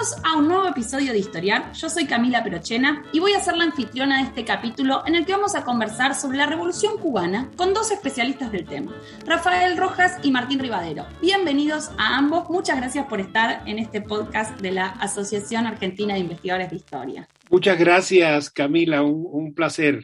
[0.00, 1.72] Bienvenidos a un nuevo episodio de Historiar.
[1.74, 5.26] Yo soy Camila Perochena y voy a ser la anfitriona de este capítulo en el
[5.26, 8.94] que vamos a conversar sobre la Revolución Cubana con dos especialistas del tema,
[9.26, 11.04] Rafael Rojas y Martín Rivadero.
[11.20, 12.48] Bienvenidos a ambos.
[12.48, 17.28] Muchas gracias por estar en este podcast de la Asociación Argentina de Investigadores de Historia.
[17.50, 19.02] Muchas gracias, Camila.
[19.02, 20.00] Un, un placer.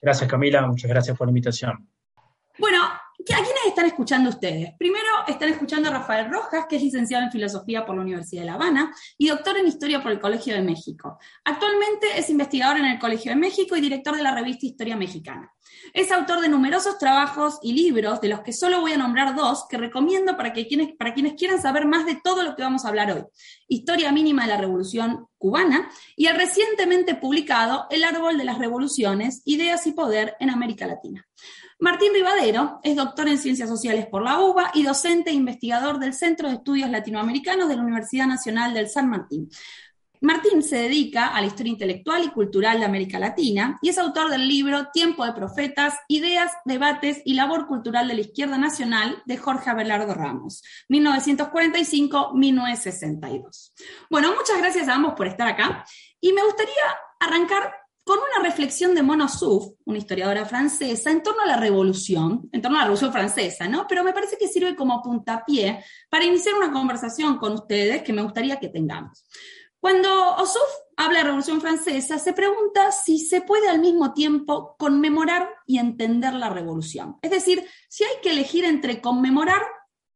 [0.00, 0.64] Gracias, Camila.
[0.64, 1.88] Muchas gracias por la invitación.
[2.56, 2.78] Bueno,
[3.20, 4.72] ¿A quiénes están escuchando ustedes?
[4.78, 8.46] Primero están escuchando a Rafael Rojas, que es licenciado en Filosofía por la Universidad de
[8.46, 11.18] La Habana y doctor en Historia por el Colegio de México.
[11.44, 15.52] Actualmente es investigador en el Colegio de México y director de la revista Historia Mexicana.
[15.92, 19.66] Es autor de numerosos trabajos y libros, de los que solo voy a nombrar dos,
[19.68, 22.84] que recomiendo para, que quienes, para quienes quieran saber más de todo lo que vamos
[22.84, 23.24] a hablar hoy.
[23.68, 29.42] Historia mínima de la Revolución cubana y el recientemente publicado El Árbol de las Revoluciones,
[29.44, 31.26] Ideas y Poder en América Latina.
[31.80, 36.12] Martín Rivadero es doctor en Ciencias Sociales por la UBA y docente e investigador del
[36.12, 39.48] Centro de Estudios Latinoamericanos de la Universidad Nacional del San Martín.
[40.20, 44.30] Martín se dedica a la historia intelectual y cultural de América Latina y es autor
[44.30, 49.38] del libro Tiempo de Profetas, Ideas, Debates y Labor Cultural de la Izquierda Nacional de
[49.38, 53.72] Jorge Abelardo Ramos, 1945-1962.
[54.10, 55.86] Bueno, muchas gracias a ambos por estar acá
[56.20, 56.74] y me gustaría
[57.18, 57.79] arrancar
[58.10, 62.60] con una reflexión de Mona Souf, una historiadora francesa, en torno a la revolución, en
[62.60, 63.86] torno a la revolución francesa, ¿no?
[63.86, 68.22] Pero me parece que sirve como puntapié para iniciar una conversación con ustedes que me
[68.22, 69.24] gustaría que tengamos.
[69.78, 75.48] Cuando Ossouf habla de Revolución Francesa, se pregunta si se puede al mismo tiempo conmemorar
[75.64, 77.16] y entender la revolución.
[77.22, 79.62] Es decir, si hay que elegir entre conmemorar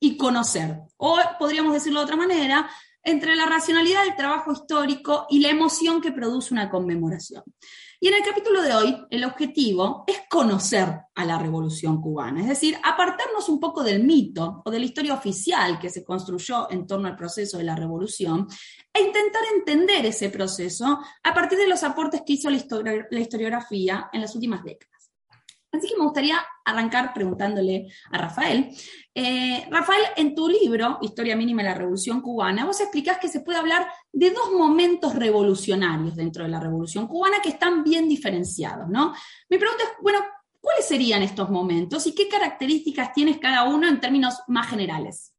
[0.00, 2.68] y conocer, o podríamos decirlo de otra manera,
[3.04, 7.44] entre la racionalidad del trabajo histórico y la emoción que produce una conmemoración.
[8.00, 12.48] Y en el capítulo de hoy, el objetivo es conocer a la revolución cubana, es
[12.48, 16.86] decir, apartarnos un poco del mito o de la historia oficial que se construyó en
[16.86, 18.46] torno al proceso de la revolución
[18.92, 24.20] e intentar entender ese proceso a partir de los aportes que hizo la, historiografía en
[24.20, 24.93] las últimas décadas.
[25.74, 28.70] Así que me gustaría arrancar preguntándole a Rafael.
[29.14, 33.40] Eh, Rafael, en tu libro, Historia Mínima de la Revolución Cubana, vos explicás que se
[33.40, 38.88] puede hablar de dos momentos revolucionarios dentro de la Revolución Cubana que están bien diferenciados,
[38.88, 39.14] ¿no?
[39.48, 40.20] Mi pregunta es, bueno,
[40.60, 45.34] ¿cuáles serían estos momentos y qué características tienes cada uno en términos más generales?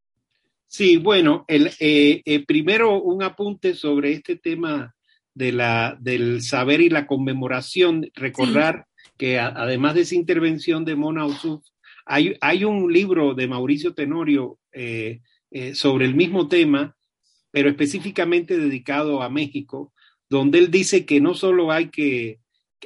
[0.67, 4.94] Sí, bueno, el, eh, eh, primero un apunte sobre este tema
[5.34, 8.88] de la, del saber y la conmemoración, recordar
[9.18, 11.64] que además de esa intervención de Mona Usuf,
[12.06, 15.22] hay, hay un libro de Mauricio Tenorio eh,
[15.52, 16.96] eh, sobre el mismo tema,
[17.52, 19.94] pero específicamente dedicado a México,
[20.30, 22.40] donde él dice que no solo hay que,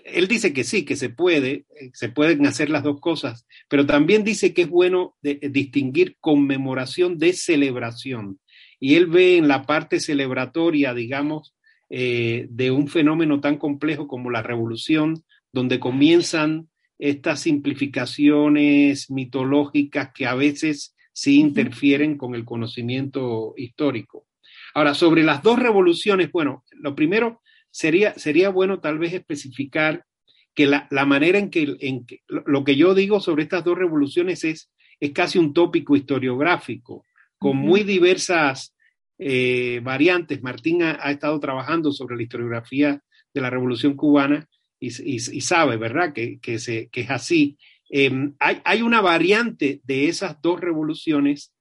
[0.05, 3.85] él dice que sí, que se puede, eh, se pueden hacer las dos cosas, pero
[3.85, 8.39] también dice que es bueno distinguir conmemoración de celebración.
[8.79, 11.53] Y él ve en la parte celebratoria, digamos,
[11.89, 20.35] de un fenómeno tan complejo como la revolución, donde comienzan estas simplificaciones mitológicas que a
[20.35, 24.25] veces sí interfieren con el conocimiento histórico.
[24.73, 30.05] Ahora, sobre las dos revoluciones, bueno, lo primero sería, sería bueno tal vez especificar
[30.53, 34.71] que la, manera en que, en lo que yo digo sobre estas dos revoluciones es,
[34.99, 37.05] es casi un tópico historiográfico,
[37.37, 38.75] con muy diversas
[39.17, 40.43] eh, variantes.
[40.43, 43.01] Martín ha, estado trabajando sobre la historiografía
[43.33, 44.47] de la Revolución Cubana
[44.79, 47.57] y, sabe, ¿verdad?, que, que, se, que es así.
[47.89, 51.53] Em, hay, hay, una variante de esas dos revoluciones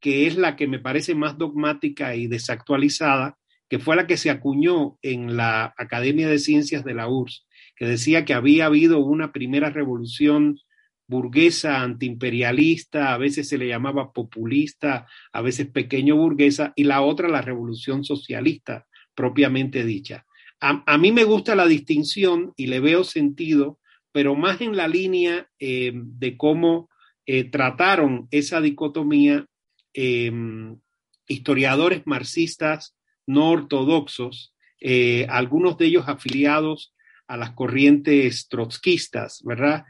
[0.00, 3.38] que es la que me parece más dogmática y desactualizada,
[3.68, 7.86] que fue la que se acuñó en la Academia de Ciencias de la URSS, que
[7.86, 10.58] decía que había habido una primera revolución
[11.08, 17.28] burguesa, antiimperialista, a veces se le llamaba populista, a veces pequeño burguesa, y la otra
[17.28, 20.25] la revolución socialista propiamente dicha.
[20.60, 23.78] A, mí me gusta la distinción y le veo sentido,
[24.10, 26.88] pero más en la línea eh, de cómo
[27.26, 29.46] eh, trataron esa dicotomía
[29.92, 30.78] em,
[31.28, 36.94] historiadores marxistas no ortodoxos, eh, algunos de ellos afiliados
[37.26, 39.84] a las corrientes trotskistas, ¿verdad?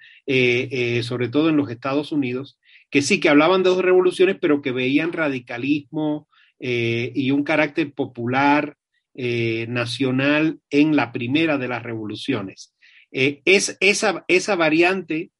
[1.03, 2.59] sobre todo en los Estados Unidos,
[2.91, 6.29] que sí que hablaban de dos revoluciones, pero que veían radicalismo
[6.59, 8.79] y un carácter popular
[9.19, 12.75] eh, nacional en la primera de las revoluciones.
[13.11, 15.31] Eh, es esa, esa variante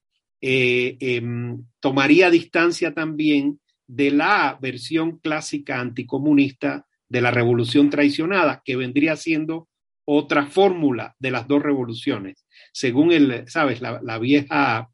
[0.41, 8.77] eh, em, tomaría distancia también de la versión clásica anticomunista de la revolución traicionada, que
[8.77, 9.69] vendría siendo
[10.07, 12.47] otra fórmula de las dos revoluciones.
[12.73, 14.89] Según el, sabes, la, vieja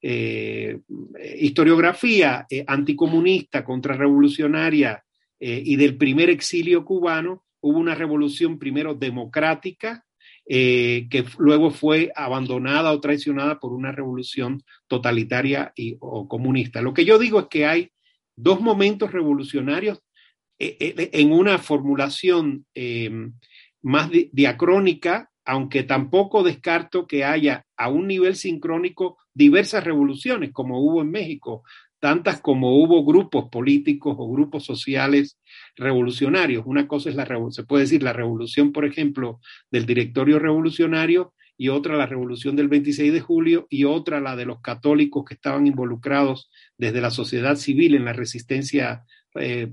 [0.00, 5.02] historiografía anticomunista, contrarrevolucionaria
[5.40, 10.04] y del primer exilio cubano, hubo una revolución primero democrática,
[10.46, 16.82] eh, que luego fue abandonada o traicionada por una revolución totalitaria o comunista.
[16.82, 17.90] Lo que yo digo es que hay
[18.34, 20.02] dos momentos revolucionarios
[20.58, 22.66] eh, eh, en una formulación
[23.82, 31.00] más diacrónica, aunque tampoco descarto que haya a un nivel sincrónico diversas revoluciones, como hubo
[31.00, 31.62] en México,
[32.00, 35.38] tantas como hubo grupos políticos o grupos sociales
[35.76, 36.64] revolucionarios.
[36.66, 41.68] Una cosa es la se puede decir la revolución, por ejemplo, del directorio revolucionario y
[41.68, 45.66] otra la revolución del 26 de julio y otra la de los católicos que estaban
[45.66, 49.04] involucrados desde la sociedad civil en la resistencia
[49.38, 49.70] eh,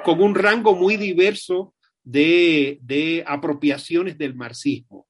[0.05, 1.73] con un rango muy diverso
[2.03, 5.05] de, de apropiaciones del marxismo.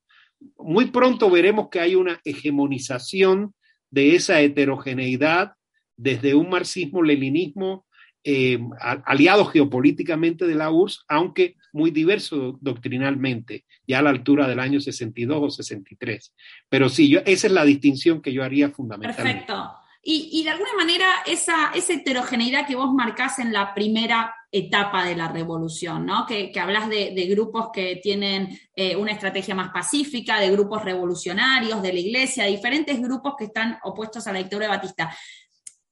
[0.57, 3.53] Muy pronto veremos que hay una hegemonización
[3.91, 5.53] de esa heterogeneidad
[5.95, 7.85] desde un marxismo-leninismo
[8.23, 8.57] eh,
[9.05, 14.79] aliado geopolíticamente de la URSS, aunque muy diverso doctrinalmente, ya a la altura del año
[14.79, 16.33] 62 o 63.
[16.69, 19.43] Pero sí, yo, esa es la distinción que yo haría fundamentalmente.
[19.45, 19.75] Perfecto.
[20.07, 25.15] Y, de alguna manera esa, esa, heterogeneidad que vos marcás en la primera etapa de
[25.15, 26.27] la revolución, ¿no?
[26.27, 31.81] Que, que hablas de, grupos que tienen eh, una estrategia más pacífica, de grupos revolucionarios,
[31.81, 35.17] de la iglesia, diferentes grupos que están opuestos a la dictadura de Batista.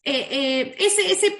[0.03, 1.35] Eh, eh, ese, ese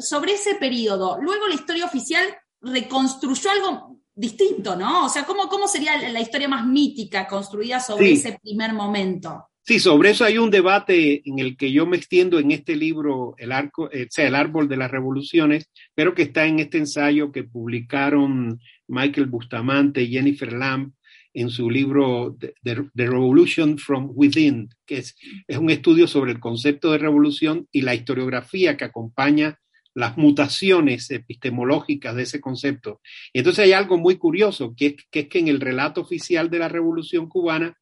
[0.00, 2.24] sobre ese periodo, luego la historia oficial
[2.64, 5.06] reconstruyó algo distinto, ¿no?
[5.06, 9.48] O sea, ¿cómo, cómo sería la historia más mítica construida sobre ese primer momento?
[9.66, 13.34] Sí, sobre eso hay un debate en el que yo me extiendo en este libro,
[13.38, 17.32] El, arco, eh, sea, el Árbol de las Revoluciones, pero que está en este ensayo
[17.32, 20.92] que publicaron Michael Bustamante y Jennifer Lamb
[21.32, 25.16] en su libro The, Revolution from Within, que es,
[25.48, 29.58] es un estudio sobre el concepto de revolución y la historiografía que acompaña
[29.94, 33.00] las mutaciones epistemológicas de ese concepto.
[33.32, 36.68] Y entonces hay algo muy curioso, que es, que en el relato oficial de la
[36.68, 37.78] Revolución cubana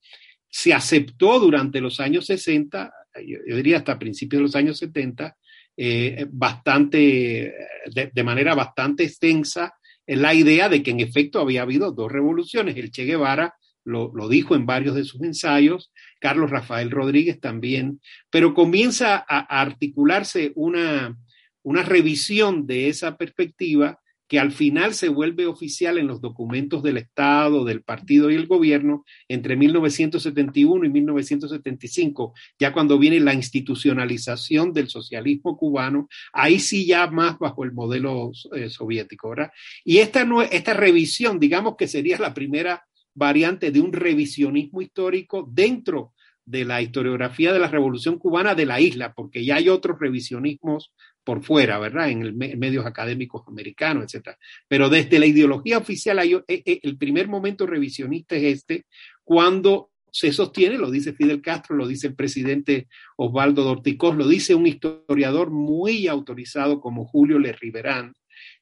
[0.48, 2.92] se aceptó durante los años 60,
[3.26, 5.34] yo, diría hasta principios de los años 70,
[5.74, 7.54] eh, bastante,
[7.90, 9.74] de, manera bastante extensa,
[10.06, 12.76] la idea de que en efecto había habido dos revoluciones.
[12.76, 13.54] El Che Guevara
[13.84, 15.90] lo, lo, dijo en varios de sus ensayos,
[16.20, 21.16] Carlos Rafael Rodríguez también, pero comienza a articularse una,
[21.62, 23.98] una revisión de esa perspectiva
[24.32, 28.46] que al final se vuelve oficial en los documentos del Estado, del partido y el
[28.46, 36.86] gobierno entre 1971 y 1975, ya cuando viene la institucionalización del socialismo cubano, ahí sí
[36.86, 39.50] ya más bajo el modelo eh, soviético, ¿verdad?
[39.84, 46.14] Y esta, esta revisión, digamos que sería la primera variante de un revisionismo histórico dentro
[46.44, 50.92] de la historiografía de la Revolución Cubana de la isla, porque ya hay otros revisionismos
[51.24, 52.10] por fuera, ¿verdad?
[52.10, 54.38] En, el, medios académicos americanos, etcétera.
[54.68, 58.86] Pero desde la ideología oficial, hay, eh, eh, el primer momento revisionista es este,
[59.24, 62.86] cuando se sostiene, lo dice Fidel Castro, lo dice el presidente
[63.16, 68.12] Osvaldo Dorticós, lo dice un historiador muy autorizado como Julio Le Riverán,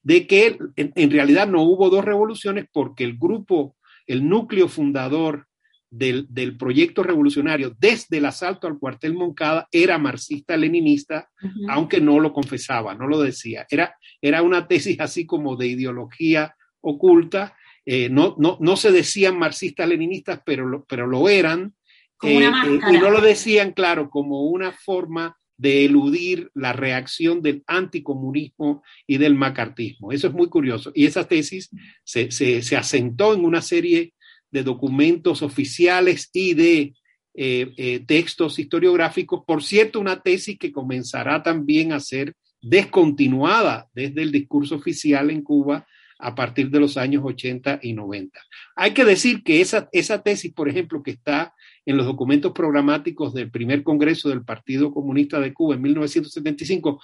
[0.02, 3.76] de que en, realidad no hubo dos revoluciones porque el grupo,
[4.06, 5.48] el núcleo fundador
[5.90, 11.28] del, del, proyecto revolucionario desde el asalto al cuartel Moncada era marxista-leninista,
[11.68, 13.66] aunque no lo confesaba, no lo decía.
[13.68, 17.56] Era, era una tesis así como de ideología oculta.
[17.84, 21.74] Eh, no, no, no, se decían marxistas-leninistas, pero lo, pero lo eran.
[22.16, 27.42] Como una eh, y no lo decían, claro, como una forma de eludir la reacción
[27.42, 30.10] del anticomunismo y del macartismo.
[30.10, 30.90] Eso es muy curioso.
[30.94, 31.68] Y esa tesis
[32.02, 34.14] se, se, se asentó en una serie
[34.50, 36.94] de documentos oficiales y de
[37.34, 39.44] eh, eh, textos historiográficos.
[39.46, 45.42] Por cierto, una tesis que comenzará también a ser descontinuada desde el discurso oficial en
[45.42, 45.86] Cuba
[46.18, 48.38] a partir de los años 80 y 90.
[48.76, 51.54] Hay que decir que esa, esa tesis, por ejemplo, que está
[51.86, 57.00] en los documentos programáticos del primer Congreso del Partido Comunista de Cuba en 1975,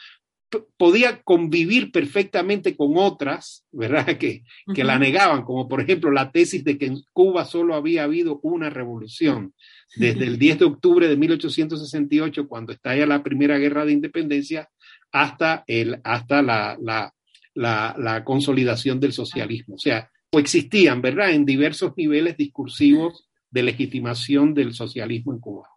[0.76, 4.06] podía convivir perfectamente con otras, ¿verdad?
[4.18, 8.04] Que, que la negaban, como por ejemplo la tesis de que en Cuba solo había
[8.04, 9.54] habido una revolución.
[9.96, 14.68] Desde el 10 de octubre de 1868, cuando estalla la primera guerra de independencia,
[15.12, 17.14] hasta, el, hasta la, la,
[17.54, 19.76] la, la consolidación del socialismo.
[19.76, 21.30] O sea, coexistían, ¿verdad?
[21.30, 25.68] En diversos niveles discursivos de legitimación del socialismo en Cuba.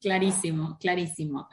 [0.00, 1.48] Clarísimo, clarísimo.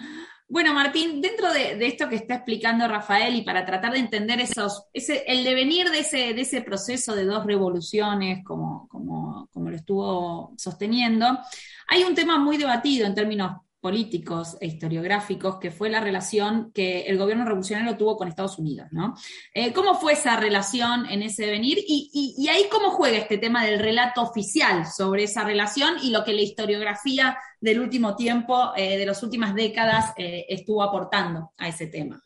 [0.47, 4.85] Bueno, Martín, dentro de, esto que está explicando Rafael y para tratar de entender esos,
[4.93, 10.53] el devenir de ese, de ese proceso de dos revoluciones, como, como, como lo estuvo
[10.57, 11.39] sosteniendo,
[11.87, 17.01] hay un tema muy debatido en términos políticos e historiográficos, que fue la relación que
[17.01, 19.13] el gobierno revolucionario tuvo con Estados Unidos, ¿no?
[19.53, 21.79] Eh, ¿Cómo fue esa relación en ese devenir?
[21.85, 26.23] Y, y, ahí cómo juega este tema del relato oficial sobre esa relación y lo
[26.23, 31.67] que la historiografía del último tiempo, eh, de las últimas décadas, eh, estuvo aportando a
[31.67, 32.23] ese tema.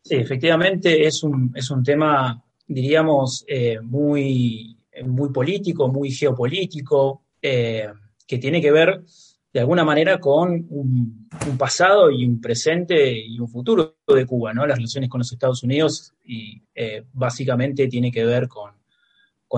[0.00, 3.44] Sí, efectivamente es un, es un tema, diríamos,
[3.82, 9.02] muy, muy político, muy geopolítico, que tiene que ver
[9.56, 14.66] de alguna manera con un, pasado y un presente y un futuro de Cuba, ¿no?
[14.66, 18.72] Las relaciones con los Estados Unidos y eh, básicamente tiene que ver con,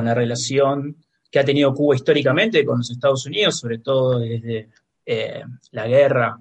[0.05, 4.69] la relación que ha tenido Cuba históricamente con los Estados Unidos, sobre todo desde
[5.05, 6.38] eh, la guerra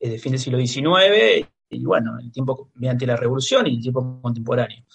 [0.00, 4.22] desde fin del siglo XIX y bueno, el tiempo mediante la revolución y el tiempo
[4.22, 4.86] contemporáneo.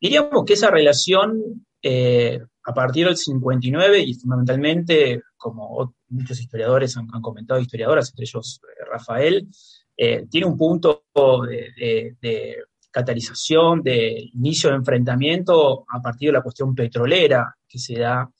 [0.00, 7.08] Diríamos que esa relación eh, a partir del 59 y fundamentalmente, como muchos historiadores han,
[7.08, 9.48] comentado, historiadoras, entre ellos eh, Rafael,
[9.96, 11.04] eh, tiene un punto
[11.44, 18.30] de, catalización, de inicio de enfrentamiento a partir de la cuestión petrolera que se da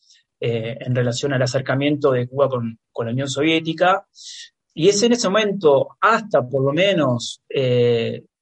[0.44, 4.04] en relación al acercamiento de Cuba con, la Unión Soviética.
[4.74, 7.42] Y es en ese momento, hasta por lo menos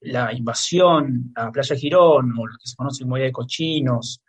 [0.00, 4.22] la invasión a Playa Girón, o lo que se conoce como de cochinos,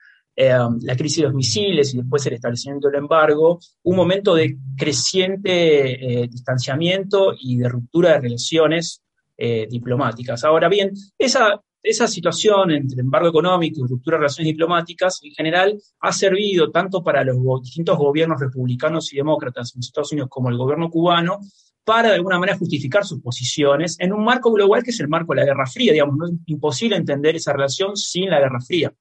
[0.43, 4.57] eh, la crisis de los misiles y después el establecimiento del embargo, un momento de
[4.75, 9.03] creciente eh, distanciamiento y de ruptura de relaciones
[9.37, 10.43] eh, diplomáticas.
[10.43, 15.79] Ahora bien, esa, esa situación entre embargo económico y ruptura de relaciones diplomáticas en general
[15.99, 20.49] ha servido tanto para los distintos gobiernos republicanos y demócratas en los Estados Unidos como
[20.49, 21.39] el gobierno cubano
[21.83, 25.35] para de alguna manera justificar sus posiciones en un marco global que es el marco
[25.35, 25.93] de la Guerra Fría.
[25.93, 28.91] Digamos, no es imposible entender esa relación sin la Guerra Fría.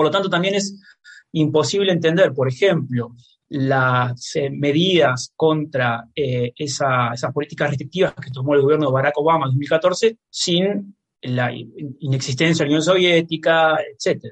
[0.00, 0.80] Por lo tanto, también es
[1.32, 3.14] imposible entender, por ejemplo,
[3.50, 9.44] las eh, medidas contra eh, esas políticas restrictivas que tomó el gobierno de Barack Obama
[9.44, 14.24] en 2014 sin la inexistencia de la Unión Soviética, etc.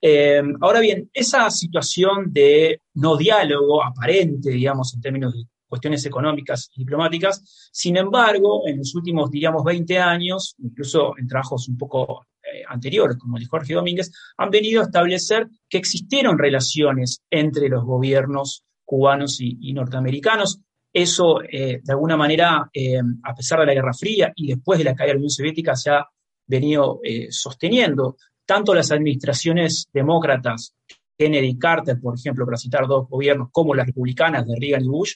[0.00, 6.70] Eh, ahora bien, esa situación de no diálogo aparente, digamos, en términos de cuestiones económicas
[6.76, 12.24] y diplomáticas, sin embargo, en los últimos, digamos, 20 años, incluso en trabajos un poco
[12.68, 17.84] anteriores, como el de Jorge Domínguez, han venido a establecer que existieron relaciones entre los
[17.84, 20.60] gobiernos cubanos y, norteamericanos.
[20.92, 24.84] Eso, eh, de alguna manera, eh, a pesar de la Guerra Fría y después de
[24.84, 26.06] la caída de la Unión Soviética, se ha
[26.46, 28.16] venido sosteniendo.
[28.44, 30.74] Tanto las administraciones demócratas,
[31.16, 34.88] Kennedy y Carter, por ejemplo, para citar dos gobiernos, como las republicanas de Reagan y
[34.88, 35.14] Bush,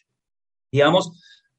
[0.70, 1.12] digamos,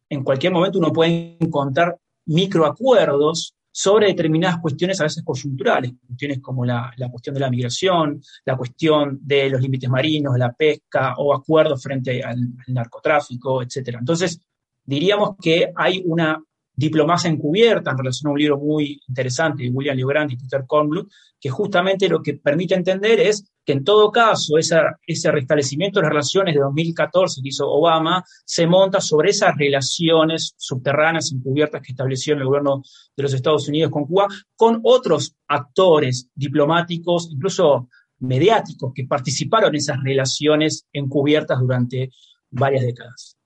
[0.10, 6.66] en cualquier momento uno puede encontrar microacuerdos sobre determinadas cuestiones a veces coyunturales, cuestiones como
[6.66, 11.84] la, cuestión de la migración, la cuestión de los límites marinos, la pesca o acuerdos
[11.84, 13.98] frente al, narcotráfico, etc.
[14.00, 14.42] Entonces,
[14.84, 16.44] diríamos que hay una
[16.78, 21.12] diplomacia encubierta en relación a un libro muy interesante de William Legrand y Peter Kornbluth,
[21.40, 26.12] que justamente lo que permite entender es que en todo caso ese restablecimiento de las
[26.12, 32.36] relaciones de 2014 que hizo Obama se monta sobre esas relaciones subterráneas encubiertas que estableció
[32.36, 32.84] el gobierno
[33.16, 39.76] de los Estados Unidos con Cuba, con otros actores diplomáticos, incluso mediáticos, que participaron en
[39.76, 42.12] esas relaciones encubiertas durante
[42.52, 43.37] varias décadas.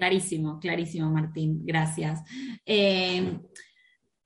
[0.00, 1.60] Clarísimo, clarísimo, Martín.
[1.62, 2.22] Gracias.
[2.64, 3.38] Eh,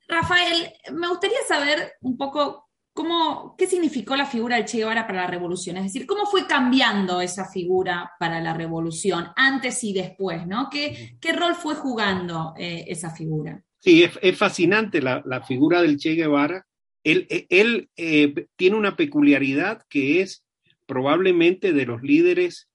[0.06, 5.22] Rafael, me gustaría saber un poco cómo, qué significó la figura del Che Guevara para
[5.22, 10.46] la revolución, es decir, cómo fue cambiando esa figura para la revolución, antes y después,
[10.46, 10.68] ¿no?
[10.70, 13.60] ¿Qué, qué rol fue jugando eh, esa figura?
[13.80, 16.64] Sí, es, fascinante la, figura del Che Guevara.
[17.02, 20.44] Él, él eh, tiene una peculiaridad que es
[20.86, 22.68] probablemente de los líderes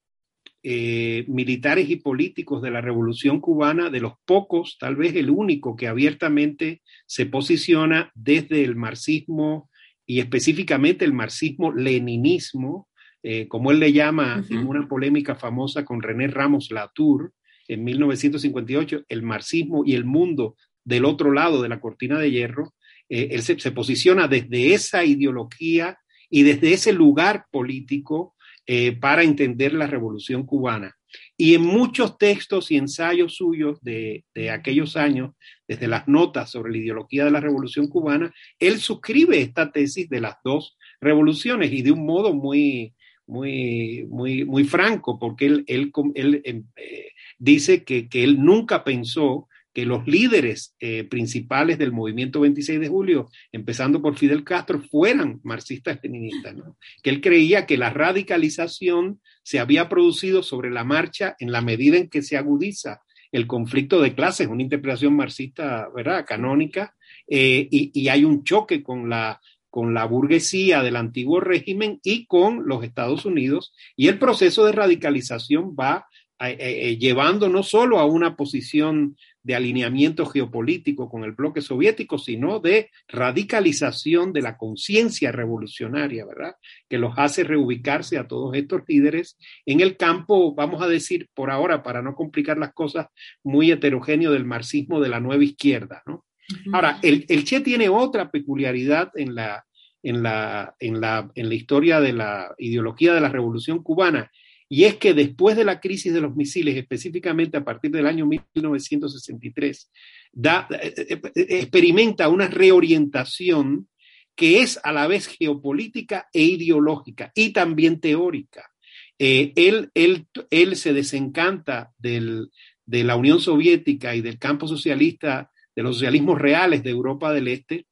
[0.64, 5.76] eh, militares y políticos de la Revolución cubana, de los pocos, tal vez el único
[5.76, 9.70] que abiertamente se posiciona desde el marxismo
[10.06, 12.88] y específicamente el marxismo-leninismo,
[13.24, 17.34] eh, como él le llama en una polémica famosa con René Ramos Latour
[17.68, 22.74] en 1958, el marxismo y el mundo del otro lado de la cortina de hierro,
[23.10, 26.00] eh, él se, posiciona desde esa ideología
[26.30, 28.36] y desde ese lugar político
[28.72, 30.96] eh, para entender la revolución cubana.
[31.36, 35.32] Y en muchos textos y ensayos suyos de, aquellos años,
[35.68, 40.22] desde las notas sobre la ideología de la revolución cubana, él suscribe esta tesis de
[40.22, 42.94] las dos revoluciones y de un modo muy,
[43.26, 49.49] muy, muy, muy franco, porque él, él, em, eh, dice que, que, él nunca pensó
[49.74, 55.40] que los líderes eh, principales del movimiento 26 de julio, empezando por Fidel Castro, fueran
[55.44, 56.56] marxistas-leninistas,
[57.04, 61.98] que él creía que la radicalización se había producido sobre la marcha en la medida
[61.98, 66.96] en que se agudiza el conflicto de clases, una interpretación marxista, ¿verdad?, canónica,
[67.28, 72.68] eh, y, hay un choque con la, con la burguesía del antiguo régimen y con
[72.68, 76.08] los Estados Unidos, y el proceso de radicalización va
[76.42, 82.60] eh, llevando no solo a una posición de alineamiento geopolítico con el bloque soviético, sino
[82.60, 86.56] de radicalización de la conciencia revolucionaria, ¿verdad?
[86.90, 91.52] Que los hace reubicarse a todos estos líderes en el campo, vamos a decir por
[91.52, 93.08] ahora, para no complicar las cosas,
[93.44, 96.26] muy heterogéneo del marxismo de la nueva izquierda, ¿no?
[96.74, 99.66] Ahora, el, el, Che tiene otra peculiaridad en la,
[100.02, 104.32] en, la, en, la, en la historia de la ideología de la revolución cubana,
[104.72, 108.28] y es que después de la crisis de los misiles, específicamente a partir del año
[108.28, 109.92] 1963,
[110.32, 113.88] da, eh, eh, eh, experimenta una reorientación
[114.36, 118.70] que es a la vez geopolítica e ideológica y también teórica.
[119.18, 122.50] él, él, él, se desencanta del,
[122.86, 127.50] de la Unión Soviética y del campo socialista, de los socialismos reales de Europa del
[127.50, 127.86] Este,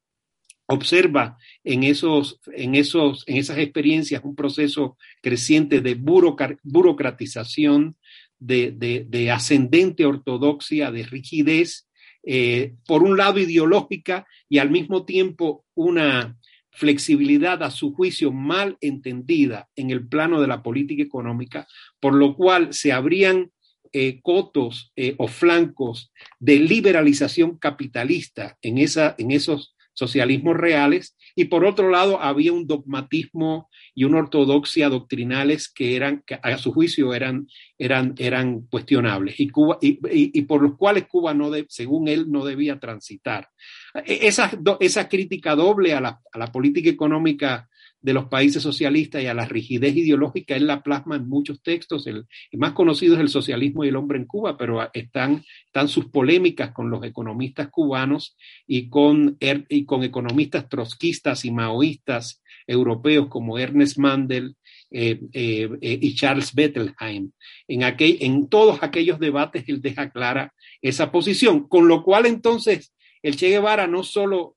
[0.68, 7.96] observa en, esos, en, esos, en esas experiencias un proceso creciente de burocratización,
[8.38, 11.88] de, ascendente ortodoxia, de rigidez,
[12.22, 16.36] eh, por un lado ideológica y al mismo tiempo una
[16.70, 21.66] flexibilidad a su juicio mal entendida en el plano de la política económica,
[21.98, 23.50] por lo cual se abrían
[23.92, 31.46] eh, cotos eh, o flancos de liberalización capitalista en, esa, en esos socialismos reales, y
[31.46, 36.72] por otro lado había un dogmatismo y una ortodoxia doctrinales que eran, que a su
[36.72, 42.30] juicio eran, eran, eran cuestionables y, Cuba, y, por los cuales Cuba, no según él,
[42.30, 43.48] no debía transitar.
[43.92, 47.68] E, esa, esa crítica doble a la, a la política económica
[48.00, 52.06] de los países socialistas y a la rigidez ideológica, él la plasma en muchos textos.
[52.06, 56.06] El, más conocido es el socialismo y el hombre en Cuba, pero están, están sus
[56.06, 63.28] polémicas con los economistas cubanos y con, er, y con economistas trotskistas y maoístas europeos
[63.28, 64.54] como Ernest Mandel
[64.90, 67.32] eh, eh, eh, y Charles Bettelheim.
[67.66, 72.94] En, aquel, en todos aquellos debates él deja clara esa posición, con lo cual entonces
[73.22, 74.56] el Che Guevara no solo,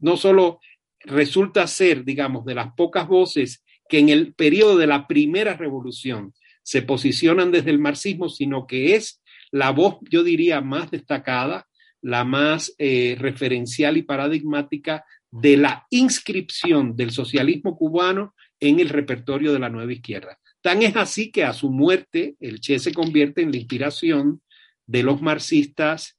[0.00, 0.60] no solo
[1.00, 6.34] resulta ser, digamos, de las pocas voces que en el periodo de la primera revolución
[6.62, 11.66] se posicionan desde el marxismo, sino que es la voz, yo diría, más destacada,
[12.02, 19.52] la más eh, referencial y paradigmática de la inscripción del socialismo cubano en el repertorio
[19.52, 20.38] de la nueva izquierda.
[20.60, 24.42] Tan es así que a su muerte el Che se convierte en la inspiración
[24.86, 26.18] de los marxistas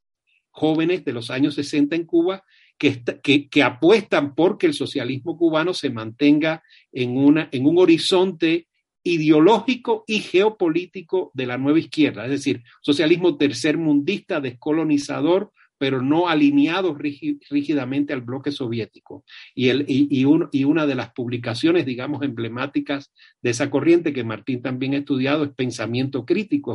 [0.49, 2.43] jóvenes de los años 60 en Cuba
[2.81, 8.67] que, apuestan por que el socialismo cubano se mantenga en, un horizonte
[9.03, 16.95] ideológico y geopolítico de la nueva izquierda, es decir, socialismo tercermundista, descolonizador, pero no alineado
[16.95, 19.25] rígidamente al bloque soviético.
[19.55, 25.43] Y, una de las publicaciones, digamos, emblemáticas de esa corriente que Martín también ha estudiado
[25.43, 26.73] es Pensamiento Crítico,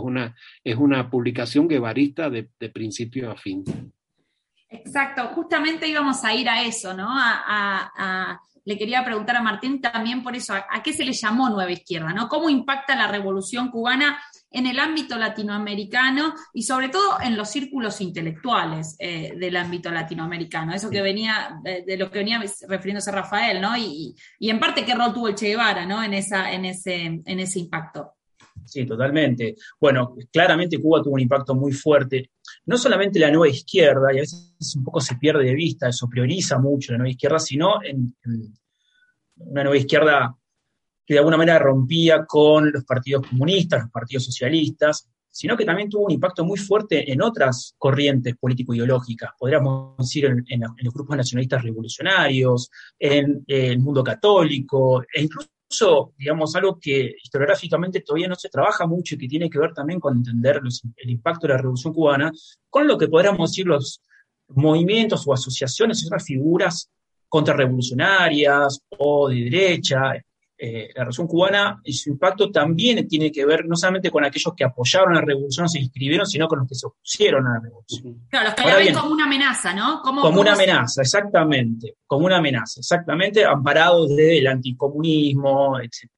[0.65, 3.65] es una, publicación guevarista de principio a fin.
[4.69, 7.09] Exacto, justamente íbamos a ir a eso, ¿no?
[8.67, 12.13] le quería preguntar a Martín también por eso, ¿a, qué se le llamó Nueva Izquierda,
[12.13, 12.29] ¿no?
[12.29, 14.19] ¿Cómo impacta la revolución cubana
[14.51, 20.75] en el ámbito latinoamericano y sobre todo en los círculos intelectuales eh, del ámbito latinoamericano,
[20.75, 23.77] eso que venía, de, lo que venía refiriéndose Rafael, ¿no?
[23.77, 26.03] Y, en parte qué rol tuvo el Che Guevara, ¿no?
[26.03, 28.15] En, esa, en, ese, en ese impacto.
[28.65, 29.55] Sí, totalmente.
[29.81, 32.31] Bueno, claramente Cuba tuvo un impacto muy fuerte.
[32.67, 36.09] No solamente la nueva izquierda, y a veces un poco se pierde de vista, eso
[36.09, 38.15] prioriza mucho la nueva izquierda, sino en
[39.37, 40.37] una nueva izquierda
[41.07, 45.91] que de alguna manera rompía con los partidos comunistas, los partidos socialistas, sino que también
[45.91, 51.63] tuvo un impacto muy fuerte en otras corrientes político-ideológicas, podríamos decir en, los grupos nacionalistas
[51.63, 55.51] revolucionarios, en, el mundo católico, e incluso,
[56.17, 60.01] digamos, algo que historiográficamente todavía no se trabaja mucho y que tiene que ver también
[60.01, 60.61] con entender
[60.97, 62.33] el impacto de la Revolución Cubana,
[62.69, 64.03] con lo que podríamos decir los
[64.49, 66.91] movimientos o asociaciones, otras figuras
[67.29, 70.13] contrarrevolucionarias o de derecha,
[70.59, 74.55] eh, la revolución cubana y su impacto también tiene que ver no solamente con aquellos
[74.57, 78.27] que apoyaron la revolución, se inscribieron, sino con los que se opusieron a la revolución.
[78.29, 80.01] Claro, los que la ven como una amenaza, ¿no?
[80.03, 86.11] como una amenaza, exactamente, como una amenaza, exactamente, amparados desde el anticomunismo, etc.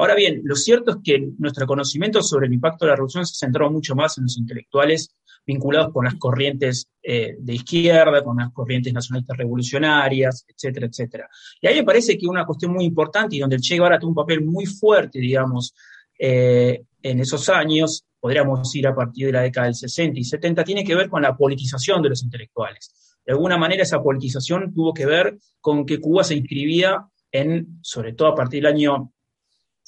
[0.00, 3.34] Ahora bien, lo cierto es que nuestro conocimiento sobre el impacto de la revolución se
[3.34, 5.12] centró mucho más en los intelectuales
[5.44, 11.28] vinculados con las corrientes eh, de izquierda, con las corrientes nacionalistas revolucionarias, etcétera, etcétera.
[11.60, 14.10] Y ahí me parece que una cuestión muy importante y donde el Che Guevara tuvo
[14.10, 15.74] un papel muy fuerte, digamos,
[16.16, 20.62] eh, en esos años, podríamos ir a partir de la década del 60 y 70,
[20.62, 23.18] tiene que ver con la politización de los intelectuales.
[23.26, 28.12] De alguna manera esa politización tuvo que ver con que Cuba se inscribía en, sobre
[28.12, 29.12] todo a partir del año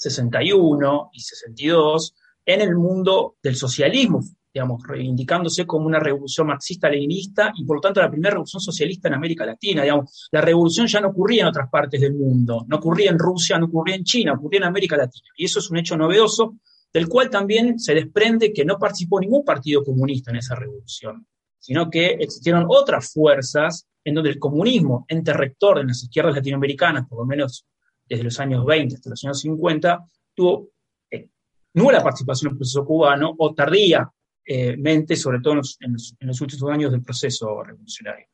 [0.00, 2.14] 61 y 62,
[2.46, 8.00] en el mundo del socialismo digamos, reivindicándose como una revolución marxista-leninista y por lo tanto
[8.00, 9.82] la primera revolución socialista en América Latina.
[9.82, 13.58] Digamos, la revolución ya no ocurría en otras partes del mundo, no ocurría en Rusia,
[13.58, 15.28] no ocurría en China, ocurría en América Latina.
[15.36, 16.56] Y eso es un hecho novedoso
[16.92, 21.24] del cual también se desprende que no participó ningún partido comunista en esa revolución,
[21.58, 27.06] sino que existieron otras fuerzas en donde el comunismo, ente rector de las izquierdas latinoamericanas,
[27.06, 27.66] por lo menos
[28.11, 30.70] desde los años 20 hasta los años 50, tuvo
[31.11, 31.29] eh,
[31.75, 34.11] nula participación en el proceso cubano o tardía
[34.44, 38.27] eh, mente, sobre todo en los, últimos años del proceso revolucionario.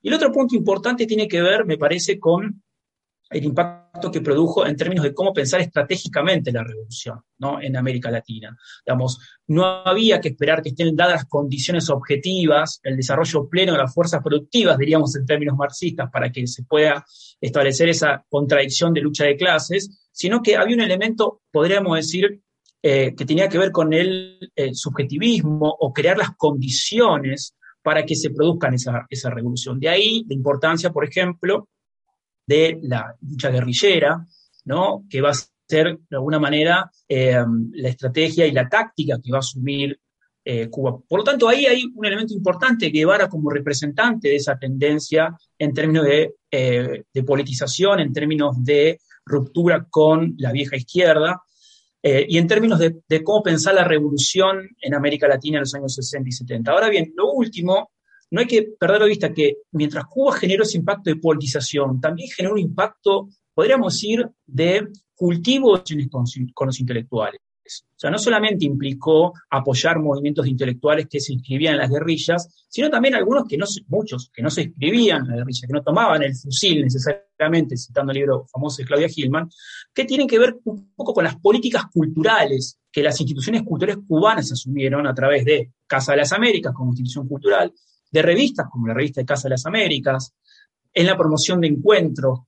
[0.00, 2.62] Y el otro punto importante tiene que ver, me parece, con
[3.30, 7.60] el impacto que produjo en términos de cómo pensar estratégicamente la revolución ¿no?
[7.60, 8.56] en América Latina.
[8.86, 13.92] Digamos, no había que esperar que estén dadas condiciones objetivas, el desarrollo pleno de las
[13.92, 17.04] fuerzas productivas, diríamos en términos marxistas, para que se pueda
[17.40, 22.42] establecer esa contradicción de lucha de clases, sino que había un elemento, podríamos decir,
[22.82, 24.38] eh, que tenía que ver con el,
[24.72, 29.78] subjetivismo o crear las condiciones para que se produzcan esa, esa revolución.
[29.78, 31.68] De ahí la importancia, por ejemplo,
[32.48, 34.26] de la lucha guerrillera,
[34.64, 35.04] ¿no?
[35.08, 35.34] que va a
[35.68, 40.00] ser de alguna manera eh, la estrategia y la táctica que va a asumir
[40.44, 40.98] eh, Cuba.
[41.06, 45.74] Por lo tanto, ahí hay un elemento importante, Guevara como representante de esa tendencia en
[45.74, 51.42] términos de, de politización, en términos de ruptura con la vieja izquierda,
[52.02, 55.94] eh, y en términos de, cómo pensar la revolución en América Latina en los años
[55.94, 56.70] 60 y 70.
[56.70, 57.90] Ahora bien, lo último,
[58.30, 62.28] no hay que perder de vista que mientras Cuba generó ese impacto de politización, también
[62.30, 65.82] generó un impacto, podríamos decir, de cultivo
[66.54, 67.40] con los intelectuales.
[67.68, 72.88] O sea, no solamente implicó apoyar movimientos intelectuales que se inscribían en las guerrillas, sino
[72.88, 76.22] también algunos que no, muchos que no se inscribían en las guerrillas, que no tomaban
[76.22, 79.50] el fusil necesariamente, citando el libro famoso de Claudia Gilman,
[79.92, 84.50] que tienen que ver un poco con las políticas culturales que las instituciones culturales cubanas
[84.50, 87.72] asumieron a través de Casa de las Américas como institución cultural,
[88.10, 90.34] de revistas como la revista de Casa de las Américas,
[90.92, 92.40] en la promoción de encuentros,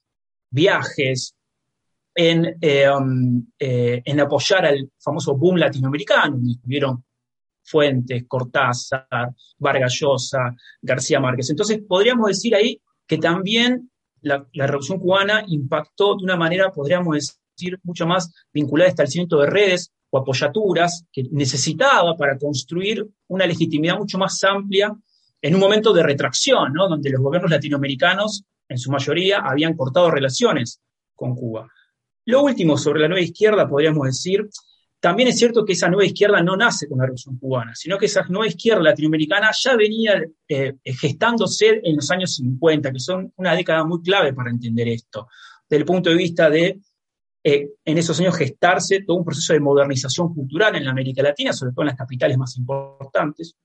[0.50, 1.34] viajes,
[2.14, 7.04] eh, um, eh, en, apoyar al famoso boom latinoamericano, donde estuvieron
[7.62, 9.06] Fuentes, Cortázar,
[9.58, 11.50] Vargas Llosa, García Márquez.
[11.50, 13.90] Entonces, podríamos decir ahí que también
[14.22, 19.46] la, Revolución Cubana impactó de una manera, podríamos decir, mucho más vinculada al establecimiento de
[19.46, 24.94] redes o apoyaturas que necesitaba para construir una legitimidad mucho más amplia
[25.42, 30.80] en un momento de retracción, donde los gobiernos latinoamericanos, en su mayoría, habían cortado relaciones
[31.14, 31.68] con Cuba.
[32.26, 34.48] Lo último sobre la nueva izquierda, podríamos decir,
[35.00, 38.04] también es cierto que esa nueva izquierda no nace con la Revolución Cubana, sino que
[38.04, 43.54] esa nueva izquierda latinoamericana ya venía eh, gestándose en los años 50, que son una
[43.54, 45.26] década muy clave para entender esto,
[45.68, 46.80] desde el punto de vista de,
[47.42, 51.72] eh, en esos años, gestarse todo un proceso de modernización cultural en América Latina, sobre
[51.72, 53.56] todo en las capitales más importantes,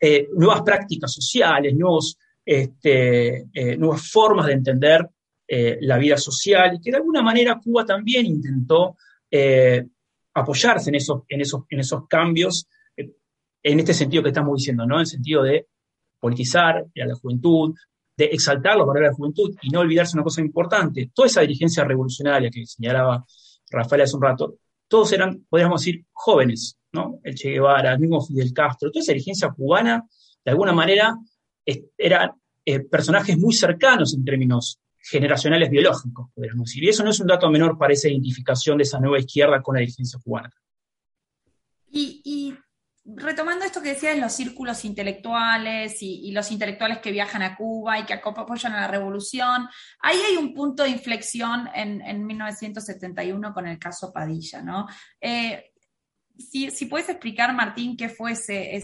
[0.00, 5.06] eh, nuevas prácticas sociales, nuevos, este, nuevas formas de entender
[5.52, 8.96] eh, la vida social, y que de alguna manera Cuba también intentó
[9.28, 9.84] eh,
[10.32, 13.10] apoyarse en esos, en esos, en esos cambios, eh,
[13.60, 14.94] en este sentido que estamos diciendo, ¿no?
[14.94, 15.66] En el sentido de
[16.20, 17.74] politizar a la juventud,
[18.16, 21.10] de exaltar los valores de la juventud y no olvidarse una cosa importante.
[21.12, 23.24] Toda esa dirigencia revolucionaria que señalaba
[23.70, 24.54] Rafael hace un rato,
[24.86, 26.78] todos eran, podríamos decir, jóvenes,
[27.22, 30.04] El Che Guevara, el mismo Fidel Castro, toda esa dirigencia cubana,
[30.44, 31.16] de alguna manera,
[31.96, 32.32] eran
[32.64, 36.84] eh, personajes muy cercanos en términos generacionales biológicos, podríamos decir.
[36.84, 39.74] Y eso no es un dato menor para esa identificación de esa nueva izquierda con
[39.74, 40.50] la dirigencia cubana.
[41.92, 42.54] Y,
[43.04, 48.04] retomando esto que decías, los círculos intelectuales y, los intelectuales que viajan a Cuba y
[48.04, 49.66] que apoyan a la revolución,
[50.00, 54.86] ahí hay un punto de inflexión en, 1971 con el caso Padilla, ¿no?
[55.20, 55.69] Eh,
[56.40, 58.76] si, puedes explicar, Martín, qué fue ese,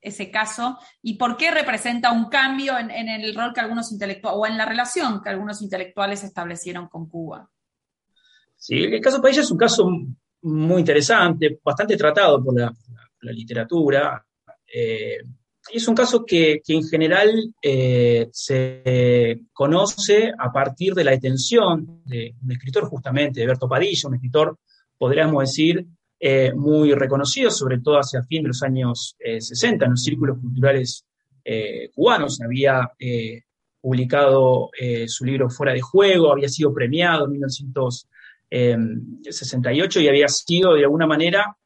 [0.00, 4.38] ese, caso y por qué representa un cambio en, en el rol que algunos intelectuales,
[4.38, 7.50] o en la relación que algunos intelectuales establecieron con Cuba.
[8.56, 9.88] Sí, el caso Padilla es un caso
[10.42, 12.72] muy interesante, bastante tratado por la,
[13.20, 14.24] literatura.
[14.72, 15.18] Eh,
[15.72, 22.02] es un caso que, que en general eh, se conoce a partir de la detención
[22.04, 24.58] de un escritor justamente, de Berto Padilla, un escritor,
[24.96, 25.86] podríamos decir,
[26.20, 31.04] eh, muy reconocido, sobre todo hacia fin de los años 60 en los círculos culturales
[31.94, 32.42] cubanos.
[32.42, 32.90] Había
[33.80, 34.68] publicado
[35.06, 41.06] su libro Fuera de Juego, había sido premiado en 1968 y había sido de alguna
[41.06, 41.56] manera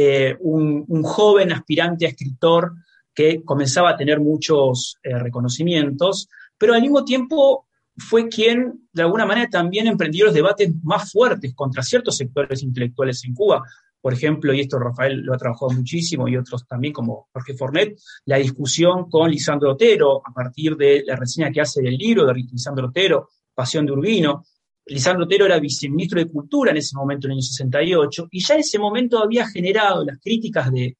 [0.00, 2.72] eh, un, joven aspirante a escritor
[3.12, 7.66] que comenzaba a tener muchos eh, reconocimientos, pero al mismo tiempo
[7.98, 13.24] fue quien, de alguna manera, también emprendió los debates más fuertes contra ciertos sectores intelectuales
[13.24, 13.62] en Cuba.
[14.00, 17.98] Por ejemplo, y esto Rafael lo ha trabajado muchísimo y otros también como Jorge Fornet,
[18.26, 22.34] la discusión con Lisandro Otero a partir de la reseña que hace del libro de
[22.34, 24.44] Lisandro Otero, Pasión de Urbino,
[24.88, 28.54] Lisandro Otero era viceministro de Cultura en ese momento, en el año 68, y ya
[28.54, 30.96] en ese momento había generado las críticas de,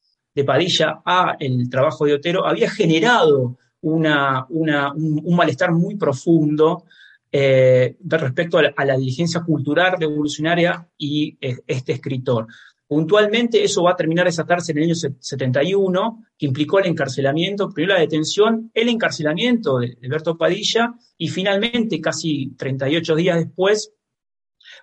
[0.47, 6.85] Padilla a el trabajo de Otero, había generado una, un, malestar muy profundo
[7.31, 12.47] eh, respecto a la, diligencia cultural revolucionaria y eh, este escritor.
[12.89, 17.69] Puntualmente eso va a terminar de desatarse en el año 71, que implicó el encarcelamiento,
[17.69, 23.93] primero la detención, el encarcelamiento de, Berto Padilla y finalmente, casi 38 días después,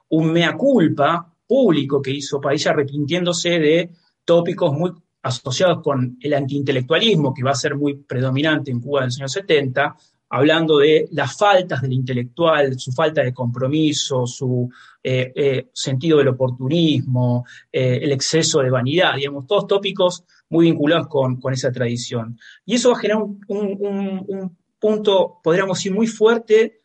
[0.10, 3.90] un mea culpa público que hizo Padilla arrepintiéndose de
[4.24, 4.92] tópicos muy
[5.26, 9.32] asociados con el antiintelectualismo, que va a ser muy predominante en Cuba en los años
[9.32, 9.96] 70,
[10.30, 14.70] hablando de las faltas del intelectual, su falta de compromiso, su
[15.02, 21.08] eh, eh, sentido del oportunismo, eh, el exceso de vanidad, digamos, todos tópicos muy vinculados
[21.08, 22.38] con, esa tradición.
[22.64, 26.82] Y eso va a generar un, punto, podríamos decir, muy fuerte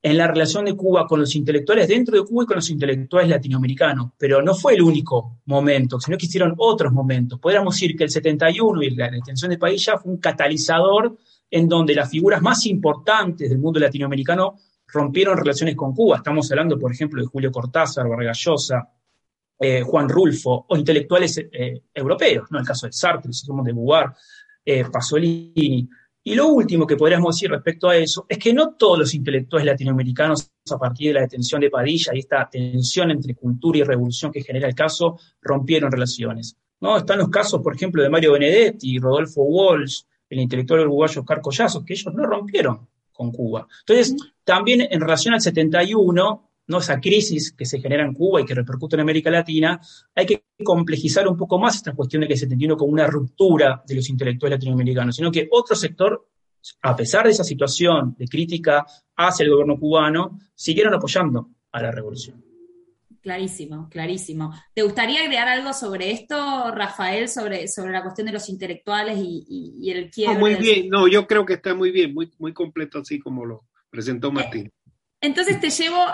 [0.00, 3.28] en la relación de Cuba con los intelectuales dentro de Cuba y con los intelectuales
[3.30, 7.40] latinoamericanos, pero no fue el único momento, sino que hicieron otros momentos.
[7.40, 11.16] Podríamos decir que el 71 y la detención de Padilla fue un catalizador
[11.50, 14.56] en donde las figuras más importantes del mundo latinoamericano
[14.86, 16.16] rompieron relaciones con Cuba.
[16.16, 18.88] Estamos hablando, por ejemplo, de Julio Cortázar, Vargas Llosa,
[19.58, 22.60] eh, Juan Rulfo, o intelectuales eh, europeos, ¿no?
[22.60, 24.14] El caso de Sartre, somos de Bugar,
[24.64, 25.88] eh, Pasolini.
[26.24, 29.66] Y lo último que podríamos decir respecto a eso es que no todos los intelectuales
[29.66, 34.30] latinoamericanos, a partir de la detención de Padilla y esta tensión entre cultura y revolución
[34.30, 36.56] que genera el caso, rompieron relaciones.
[36.80, 36.96] ¿no?
[36.98, 41.84] Están los casos, por ejemplo, de Mario Benedetti, Rodolfo Walsh, el intelectual uruguayo Oscar Collazos,
[41.84, 43.66] que ellos no rompieron con Cuba.
[43.80, 46.78] Entonces, también en relación al 71, ¿no?
[46.78, 49.80] esa crisis que se genera en Cuba y que repercute en América Latina,
[50.14, 53.82] hay que complejizar un poco más esta cuestión de que se entendió como una ruptura
[53.86, 56.28] de los intelectuales latinoamericanos, sino que otro sector,
[56.82, 61.90] a pesar de esa situación de crítica hacia el gobierno cubano, siguieron apoyando a la
[61.90, 62.44] revolución.
[63.20, 64.54] Clarísimo, clarísimo.
[64.74, 69.90] ¿Te gustaría agregar algo sobre esto, Rafael, sobre, sobre la cuestión de los intelectuales y,
[69.90, 70.38] el quiebre?
[70.38, 73.64] muy bien, no, yo creo que está muy bien, muy, muy completo así como lo
[73.90, 74.70] presentó Martín.
[75.20, 76.04] Entonces te llevo,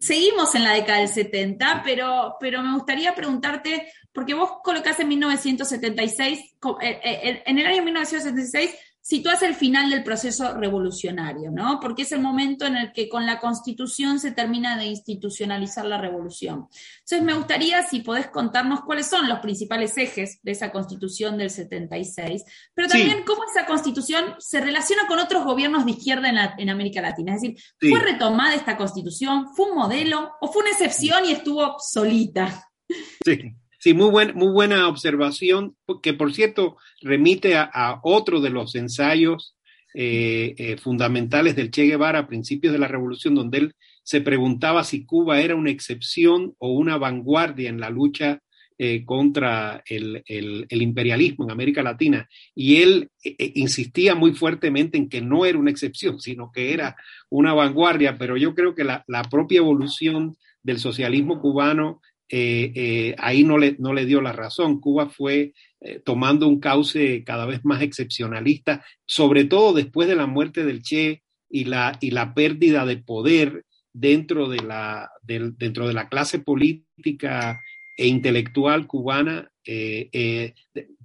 [0.00, 5.08] seguimos en la década del 70, pero, pero me gustaría preguntarte, porque vos colocás en
[5.08, 6.40] 1976,
[6.80, 11.80] eh, eh, en el año 1976 sitúas el final del proceso revolucionario, ¿no?
[11.80, 15.98] Porque es el momento en el que con la constitución se termina de institucionalizar la
[15.98, 16.68] revolución.
[17.00, 21.50] Entonces, me gustaría si podés contarnos cuáles son los principales ejes de esa constitución del
[21.50, 27.02] 76, pero también cómo esa constitución se relaciona con otros gobiernos de izquierda en, América
[27.02, 27.34] Latina.
[27.34, 29.48] Es decir, ¿fue retomada esta constitución?
[29.54, 30.30] ¿Fue un modelo?
[30.40, 32.68] ¿O fue una excepción y estuvo solita?
[33.24, 33.56] Sí.
[33.82, 39.56] Sí, muy, buen, muy buena observación, que por cierto remite a, otro de los ensayos
[39.92, 44.84] eh, eh, fundamentales del Che Guevara a principios de la revolución, donde él se preguntaba
[44.84, 48.38] si Cuba era una excepción o una vanguardia en la lucha
[48.78, 50.22] eh, contra el,
[50.70, 52.28] imperialismo en América Latina.
[52.54, 56.94] Y él insistía muy fuertemente en que no era una excepción, sino que era
[57.30, 62.00] una vanguardia, pero yo creo que la, propia evolución del socialismo cubano
[62.32, 64.80] ahí no le, no le dio la razón.
[64.80, 65.52] Cuba fue
[66.04, 71.22] tomando un cauce cada vez más excepcionalista, sobre todo después de la muerte del Che
[71.52, 75.10] y la, pérdida de poder dentro de la,
[76.10, 77.60] clase política
[77.96, 80.54] e intelectual cubana, eh, eh,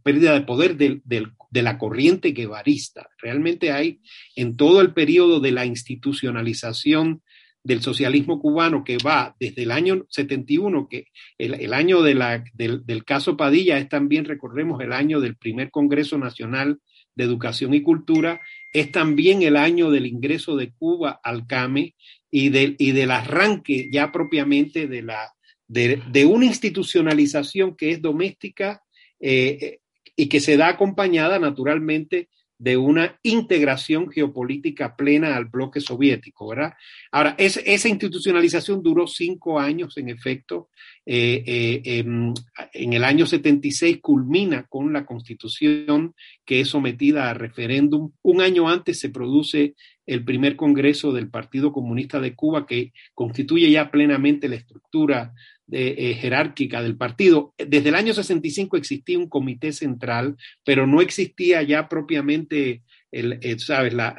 [0.02, 3.10] pérdida de poder de la corriente guevarista.
[3.22, 4.00] Realmente hay
[4.36, 7.22] en todo el periodo de la institucionalización
[7.68, 13.36] del socialismo cubano que va desde el año 71, que el, año del, del, caso
[13.36, 16.80] Padilla es también, recordemos, el año del primer Congreso Nacional
[17.14, 18.40] de Educación y Cultura,
[18.72, 21.94] es también el año del ingreso de Cuba al CAME
[22.32, 25.34] y, y del arranque ya propiamente de, la,
[25.68, 28.82] de, una institucionalización que es doméstica
[29.20, 29.80] eh,
[30.16, 36.74] y que se da acompañada naturalmente de una integración geopolítica plena al bloque soviético, ¿verdad?
[37.12, 40.70] Ahora, esa institucionalización duró cinco años, en efecto.
[41.06, 42.34] Eh, eh, em,
[42.74, 46.14] en, el año 76 culmina con la constitución
[46.46, 48.12] que es sometida a referéndum.
[48.24, 53.70] Un año antes se produce el primer congreso del Partido Comunista de Cuba que constituye
[53.70, 55.34] ya plenamente la estructura
[55.72, 57.54] eh, jerárquica del partido.
[57.58, 63.60] Desde el año 65 existía un comité central, pero no existía ya propiamente el, eh,
[63.60, 63.94] ¿sabes?
[63.94, 64.16] La,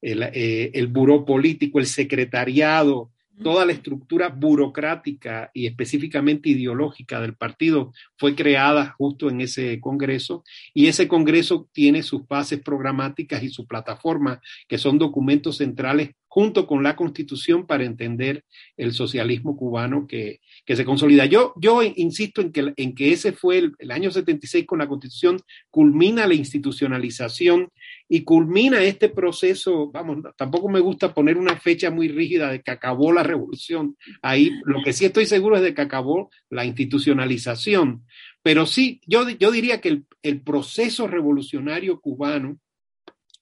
[0.00, 3.10] el, eh, el buró político, el secretariado,
[3.42, 10.44] toda la estructura burocrática y específicamente ideológica del partido fue creada justo en ese Congreso
[10.74, 16.66] y ese Congreso tiene sus bases programáticas y su plataforma, que son documentos centrales junto
[16.66, 18.46] con la Constitución para entender
[18.78, 21.26] el socialismo cubano que, que se consolida.
[21.26, 24.88] Yo, yo insisto en que, en que ese fue el, el año 76 con la
[24.88, 27.68] Constitución, culmina la institucionalización
[28.08, 32.70] y culmina este proceso, vamos, tampoco me gusta poner una fecha muy rígida de que
[32.70, 33.98] acabó la revolución.
[34.22, 38.06] Ahí lo que sí estoy seguro es de que acabó la institucionalización.
[38.42, 42.58] Pero sí, yo, yo diría que el, el proceso revolucionario cubano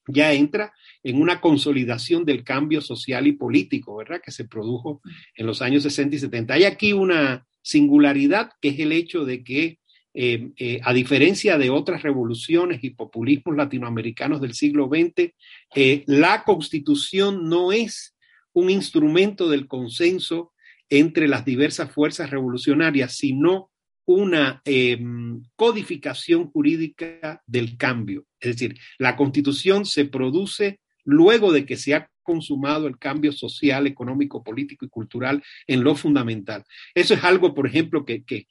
[0.07, 4.21] ya entra en una consolidación del cambio social y político, ¿verdad?
[4.23, 5.01] Que se produjo
[5.35, 6.53] en los años 60 y 70.
[6.53, 9.79] Hay aquí una singularidad que es el hecho de que
[10.13, 15.33] eh, eh, a diferencia de otras revoluciones y populismos latinoamericanos del siglo XX,
[15.73, 18.15] eh, la constitución no es
[18.53, 20.51] un instrumento del consenso
[20.89, 23.71] entre las diversas fuerzas revolucionarias, sino
[24.05, 28.25] una em, codificación jurídica del cambio.
[28.41, 33.87] Es decir, la constitución se produce luego de que se ha consumado el cambio social,
[33.87, 36.63] económico, político y cultural en lo fundamental.
[36.93, 38.47] Eso es algo, por ejemplo, que, que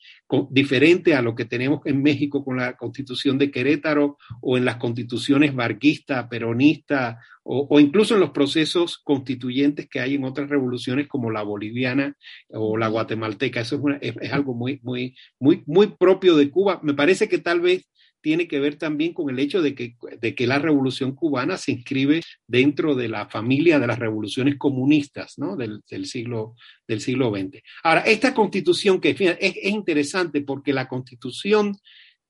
[0.50, 4.76] diferente a lo que tenemos en México con la constitución de Querétaro o en las
[4.76, 11.30] constituciones barquista, peronista o, incluso en los procesos constituyentes que hay en otras revoluciones como
[11.30, 12.14] la boliviana
[12.48, 13.60] o la guatemalteca.
[13.60, 16.80] Eso es, es, es algo muy, muy, muy, muy propio de Cuba.
[16.82, 17.88] Me parece que tal vez
[18.20, 21.72] tiene que ver también con el hecho de que, de que la revolución cubana se
[21.72, 25.56] inscribe dentro de la familia de las revoluciones comunistas ¿no?
[25.56, 26.54] del, siglo,
[26.86, 27.62] del siglo XX.
[27.82, 31.76] Ahora, esta constitución que es, es interesante porque la constitución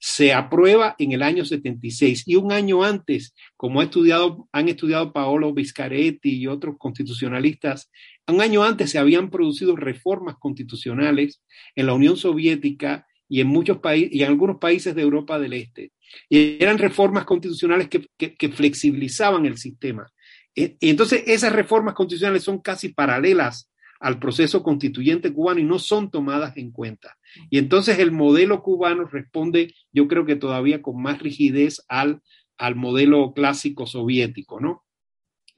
[0.00, 5.12] se aprueba en el año 76 y un año antes, como ha estudiado, han estudiado
[5.12, 7.90] Paolo Viscaretti y otros constitucionalistas,
[8.26, 11.42] un año antes se habían producido reformas constitucionales
[11.74, 15.52] en la Unión Soviética y en muchos países y en algunos países de Europa del
[15.52, 15.92] Este.
[16.28, 20.12] Y eran reformas constitucionales que, que, flexibilizaban el sistema.
[20.56, 25.78] E, y entonces esas reformas constitucionales son casi paralelas al proceso constituyente cubano y no
[25.78, 27.16] son tomadas en cuenta.
[27.50, 32.22] Y entonces el modelo cubano responde, yo creo que todavía con más rigidez al,
[32.58, 34.82] al modelo clásico soviético, ¿no?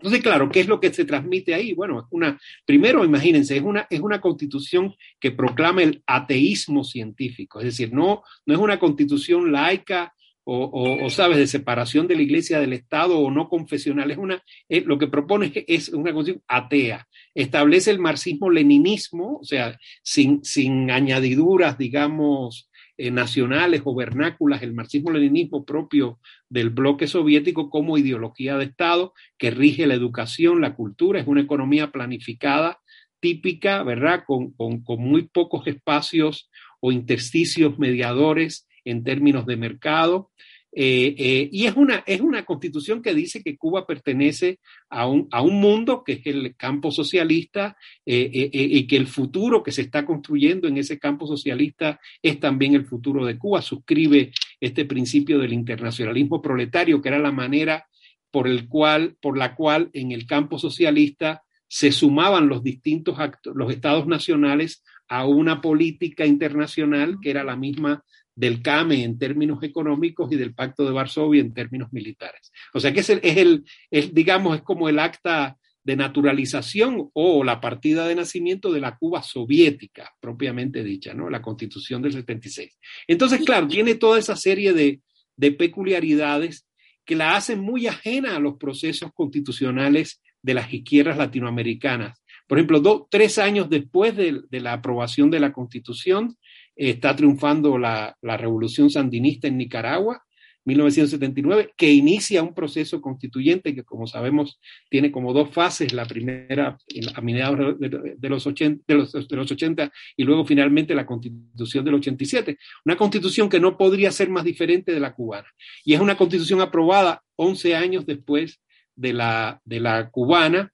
[0.02, 1.74] Entonces, claro, ¿qué es lo que se transmite ahí?
[1.74, 2.36] Bueno, es una,
[2.66, 8.24] primero, imagínense, es una, es una constitución que proclama el ateísmo científico, es decir, no,
[8.44, 10.12] no es una constitución laica
[10.42, 14.42] o, o, sabes, de separación de la iglesia del Estado o no confesional, es una,
[14.68, 20.90] es, lo que propone es una constitución atea, establece el marxismo-leninismo, o sea, sin, sin
[20.90, 22.71] añadiduras, digamos,
[23.02, 29.50] eh, nacionales o vernáculas, el marxismo-leninismo propio del bloque soviético como ideología de Estado que
[29.50, 32.78] rige la educación, la cultura, es una economía planificada,
[33.18, 34.22] típica, ¿verdad?
[34.24, 36.48] Con, con, con muy pocos espacios
[36.78, 40.30] o intersticios mediadores en términos de mercado.
[40.74, 44.58] Eh, eh, y es una, es una constitución que dice que Cuba pertenece
[44.88, 49.62] a un, a un mundo que es el campo socialista eh, y que el futuro
[49.62, 53.60] que se está construyendo en ese campo socialista es también el futuro de Cuba.
[53.60, 57.86] Suscribe este principio del internacionalismo proletario, que era la manera
[58.30, 63.16] por, el cual, por la cual en el campo socialista se sumaban los distintos
[63.54, 68.04] los estados nacionales a una política internacional que era la misma
[68.34, 72.50] del CAME en términos económicos y del Pacto de Varsovia en términos militares.
[72.72, 77.10] O sea que es el, es el es, digamos, es como el acta de naturalización
[77.12, 81.28] o la partida de nacimiento de la Cuba soviética, propiamente dicha, ¿no?
[81.28, 82.78] La constitución del 76.
[83.08, 85.00] Entonces, claro, tiene toda esa serie de,
[85.36, 86.66] de peculiaridades
[87.04, 92.22] que la hacen muy ajena a los procesos constitucionales de las izquierdas latinoamericanas.
[92.46, 96.36] Por ejemplo, tres años después de, de, la aprobación de la Constitución,
[96.76, 100.22] está triunfando la, la, revolución sandinista en Nicaragua,
[100.64, 106.78] 1979, que inicia un proceso constituyente que, como sabemos, tiene como dos fases, la primera
[107.14, 111.84] a mediados de, los 80, de, los, de los 80 y luego finalmente la constitución
[111.84, 115.48] del 87, una constitución que no podría ser más diferente de la cubana.
[115.84, 118.60] Y es una constitución aprobada 11 años después
[118.94, 120.72] de la, de la cubana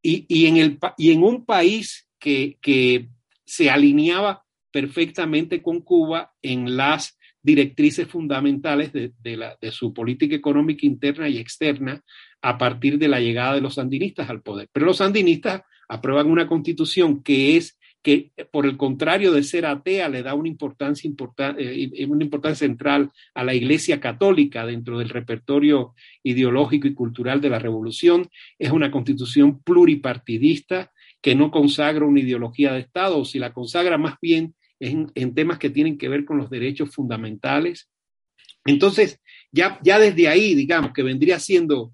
[0.00, 3.08] y, y, en el, y en un país que, que
[3.44, 4.45] se alineaba
[4.76, 12.02] perfectamente con Cuba en las directrices fundamentales de, su política económica interna y externa
[12.42, 14.68] a partir de la llegada de los sandinistas al poder.
[14.70, 20.10] Pero los sandinistas aprueban una constitución que es que por el contrario de ser atea
[20.10, 25.08] le da una importancia, importan, eh, una importancia central a la Iglesia Católica dentro del
[25.08, 28.28] repertorio ideológico y cultural de la revolución.
[28.58, 33.96] Es una constitución pluripartidista que no consagra una ideología de Estado, o si la consagra
[33.96, 37.88] más bien en, en, temas que tienen que ver con los derechos fundamentales.
[38.64, 39.20] Entonces,
[39.52, 41.92] ya, ya desde ahí, digamos, que vendría siendo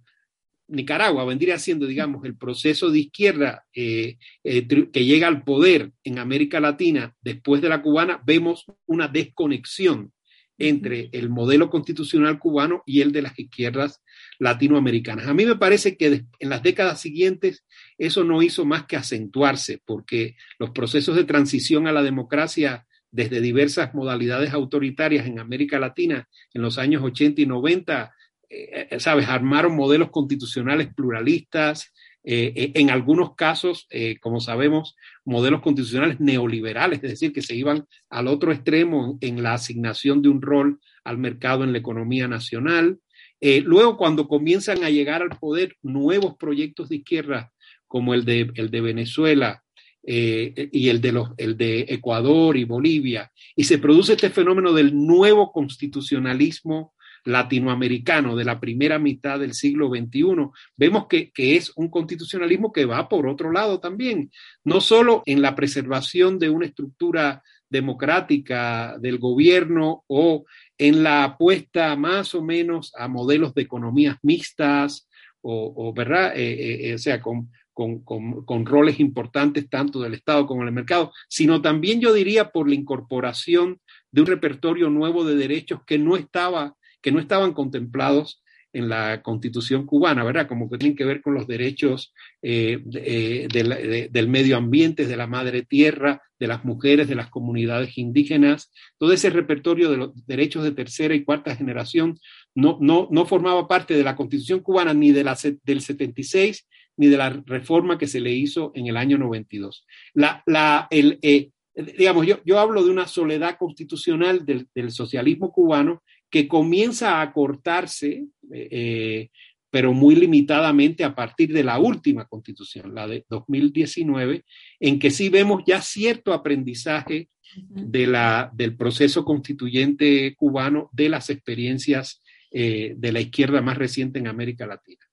[0.68, 6.18] Nicaragua, vendría siendo, digamos, el proceso de izquierda eh, eh, que llega al poder en
[6.18, 10.12] América Latina después de la cubana, vemos una desconexión
[10.58, 14.02] entre el modelo constitucional cubano y el de las izquierdas
[14.38, 15.26] latinoamericanas.
[15.26, 17.64] A mí me parece que en las décadas siguientes
[17.98, 23.40] eso no hizo más que acentuarse, porque los procesos de transición a la democracia desde
[23.40, 28.14] diversas modalidades autoritarias en América Latina en los años 80 y 90,
[28.48, 31.92] eh, sabes, armaron modelos constitucionales pluralistas,
[32.24, 37.86] eh, en algunos casos, eh, como sabemos, modelos constitucionales neoliberales, es decir, que se iban
[38.10, 42.98] al otro extremo en la asignación de un rol al mercado en la economía nacional.
[43.40, 47.52] Eh, luego, cuando comienzan a llegar al poder nuevos proyectos de izquierda,
[47.88, 49.62] como el de, el de Venezuela
[50.04, 54.72] eh, y el de, los, el de Ecuador y Bolivia, y se produce este fenómeno
[54.72, 56.94] del nuevo constitucionalismo
[57.24, 63.08] latinoamericano de la primera mitad del siglo XXI, vemos que, es un constitucionalismo que va
[63.08, 64.30] por otro lado también,
[64.64, 70.44] no solo en la preservación de una estructura democrática del gobierno o
[70.76, 75.08] en la apuesta más o menos a modelos de economías mixtas
[75.40, 76.36] o, o ¿verdad?
[76.36, 80.64] Eh, eh, eh, o sea, con, con, con, con, roles importantes tanto del Estado como
[80.64, 85.80] del mercado, sino también yo diría por la incorporación de un repertorio nuevo de derechos
[85.86, 88.42] que no estaba, que no estaban contemplados
[88.72, 90.48] en la constitución cubana, ¿verdad?
[90.48, 95.26] Como que tienen que ver con los derechos eh, de, del medio ambiente, de la
[95.26, 98.72] madre tierra, de las mujeres, de las comunidades indígenas.
[98.98, 102.18] Todo ese repertorio de los derechos de tercera y cuarta generación
[102.54, 107.08] no, no, no formaba parte de la constitución cubana ni de la, del 76 ni
[107.08, 109.86] de la reforma que se le hizo en el año 92.
[110.14, 116.02] La, la, el, eh, digamos, yo, yo hablo de una soledad constitucional del socialismo cubano
[116.32, 119.28] que comienza a cortarse, eh,
[119.68, 124.42] pero muy limitadamente a partir de la última constitución, la de 2019,
[124.80, 131.28] en que sí vemos ya cierto aprendizaje de la, del proceso constituyente cubano, de las
[131.28, 135.04] experiencias eh, de la izquierda más reciente en América Latina.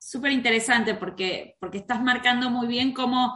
[0.00, 3.34] Súper interesante porque, porque estás marcando muy bien cómo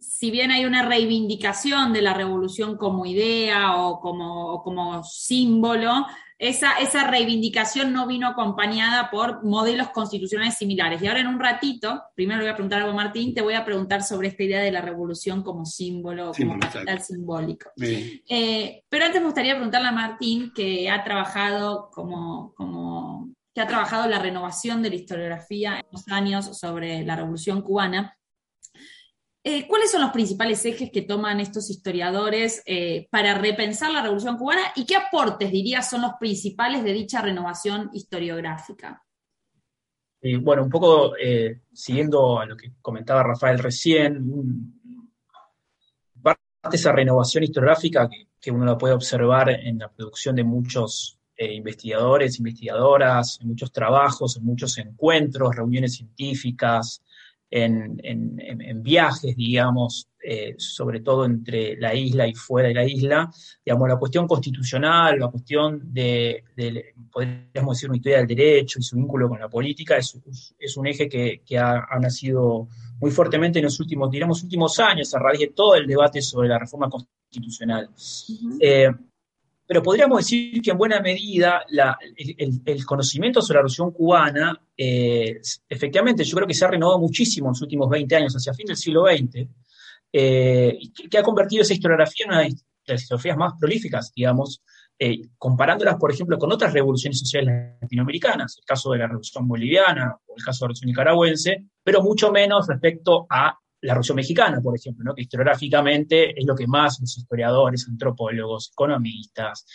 [0.00, 6.06] si bien hay una reivindicación de la revolución como idea o como, o como símbolo,
[6.38, 11.02] esa, esa, reivindicación no vino acompañada por modelos constitucionales similares.
[11.02, 13.54] Y ahora en un ratito, primero le voy a preguntar algo a Martín, te voy
[13.54, 17.70] a preguntar sobre esta idea de la revolución como símbolo, sí, como capital simbólico.
[17.76, 23.66] Eh, pero antes me gustaría preguntarle a Martín, que ha trabajado como, como que ha
[23.66, 28.17] trabajado la renovación de la historiografía en los años sobre la revolución cubana.
[29.50, 34.36] Eh, ¿Cuáles son los principales ejes que toman estos historiadores eh, para repensar la Revolución
[34.36, 39.02] cubana y qué aportes, dirías, son los principales de dicha renovación historiográfica?
[40.42, 41.14] bueno, un poco
[41.72, 44.74] siguiendo a lo que comentaba Rafael recién,
[46.20, 50.44] parte de esa renovación historiográfica que, que uno la puede observar en la producción de
[50.44, 57.00] muchos eh, investigadores, investigadoras, en muchos trabajos, en muchos encuentros, reuniones científicas,
[57.50, 63.30] en, viajes, digamos, eh, sobre todo entre la isla y fuera de la isla,
[63.64, 66.44] digamos, la cuestión constitucional, la cuestión de,
[67.10, 70.18] podríamos decir, una historia del derecho y su vínculo con la política, es,
[70.58, 72.68] es un eje que, ha, nacido
[73.00, 76.48] muy fuertemente en los últimos, digamos, últimos años, a raíz de todo el debate sobre
[76.48, 77.88] la reforma constitucional
[79.68, 81.62] pero podríamos decir que en buena medida
[82.16, 87.48] el, conocimiento sobre la revolución cubana, eh, efectivamente, yo creo que se ha renovado muchísimo
[87.48, 89.46] en los últimos 20 años, hacia fin del siglo XX,
[90.10, 90.78] eh,
[91.10, 92.54] que, ha convertido esa historiografía en una de
[92.86, 94.62] las historiografías más prolíficas, digamos,
[94.98, 100.16] eh, comparándolas, por ejemplo, con otras revoluciones sociales latinoamericanas, el caso de la revolución boliviana
[100.26, 104.60] o el caso de la revolución nicaragüense, pero mucho menos respecto a la Revolución Mexicana,
[104.60, 105.14] por ejemplo, ¿no?
[105.14, 109.66] que historiográficamente es lo que más los historiadores, antropólogos, economistas,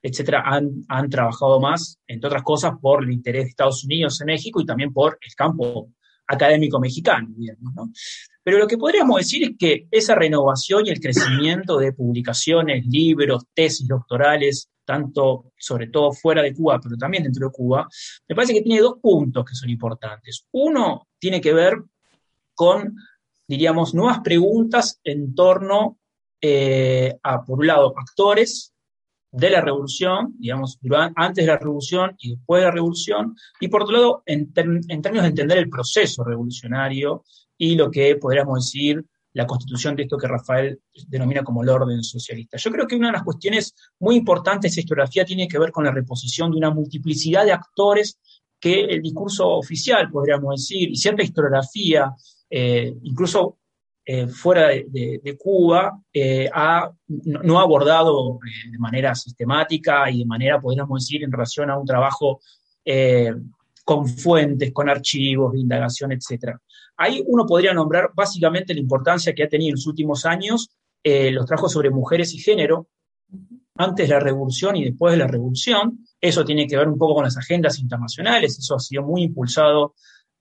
[0.00, 4.26] etcétera, han, han, trabajado más, entre otras cosas, por el interés de Estados Unidos en
[4.26, 5.90] México y también por el campo
[6.26, 7.90] académico mexicano, digamos, ¿no?
[8.42, 13.44] Pero lo que podríamos decir es que esa renovación y el crecimiento de publicaciones, libros,
[13.54, 17.86] tesis doctorales, tanto, sobre todo fuera de Cuba, pero también dentro de Cuba,
[18.28, 20.46] me parece que tiene dos puntos que son importantes.
[20.52, 21.74] Uno tiene que ver
[22.54, 22.96] con
[23.52, 25.98] diríamos, nuevas preguntas en torno
[26.40, 28.72] eh, a, por un lado, actores
[29.30, 30.78] de la revolución, digamos,
[31.16, 34.86] antes de la revolución y después de la revolución, y por otro lado, en, términos
[34.86, 37.24] de entender el proceso revolucionario
[37.58, 42.02] y lo que podríamos decir la constitución de esto que Rafael denomina como el orden
[42.02, 42.56] socialista.
[42.56, 45.84] Yo creo que una de las cuestiones muy importantes de historiografía tiene que ver con
[45.84, 48.18] la reposición de una multiplicidad de actores
[48.58, 52.14] que el discurso oficial, podríamos decir, y cierta historiografía
[52.54, 53.56] eh, incluso
[54.04, 56.50] eh, fuera de, Cuba, eh,
[57.06, 58.40] no, ha abordado
[58.70, 62.40] de manera sistemática y de manera, podríamos decir, en relación a un trabajo
[63.84, 66.56] con fuentes, con archivos de indagación, etc.
[66.98, 70.68] Ahí uno podría nombrar básicamente la importancia que ha tenido en los últimos años
[71.04, 72.88] los trabajos sobre mujeres y género,
[73.76, 76.06] antes de la revolución y después de la revolución.
[76.20, 79.94] Eso tiene que ver un poco con las agendas internacionales, eso ha sido muy impulsado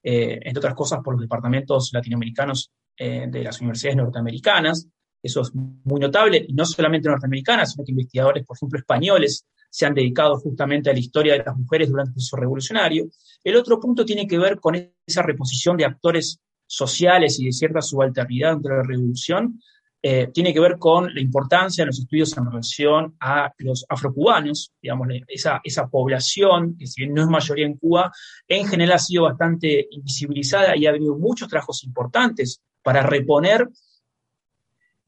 [0.04, 4.88] eh, entre otras cosas por los departamentos latinoamericanos eh, de las universidades norteamericanas.
[5.24, 9.86] Eso es muy notable, y no solamente norteamericanas, sino que investigadores, por ejemplo, españoles, se
[9.86, 13.08] han dedicado justamente a la historia de las mujeres durante el proceso revolucionario.
[13.44, 14.76] El otro punto tiene que ver con
[15.06, 19.62] esa reposición de actores sociales y de cierta subalternidad entre la revolución,
[20.04, 24.74] eh, tiene que ver con la importancia de los estudios en relación a los afrocubanos,
[24.82, 28.12] digamos, esa, esa población, que si bien no es mayoría en Cuba,
[28.48, 33.70] en general ha sido bastante invisibilizada y ha habido muchos trabajos importantes para reponer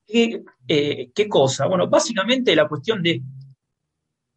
[0.05, 1.65] qué, eh, qué cosa.
[1.65, 3.23] Bueno, básicamente la cuestión de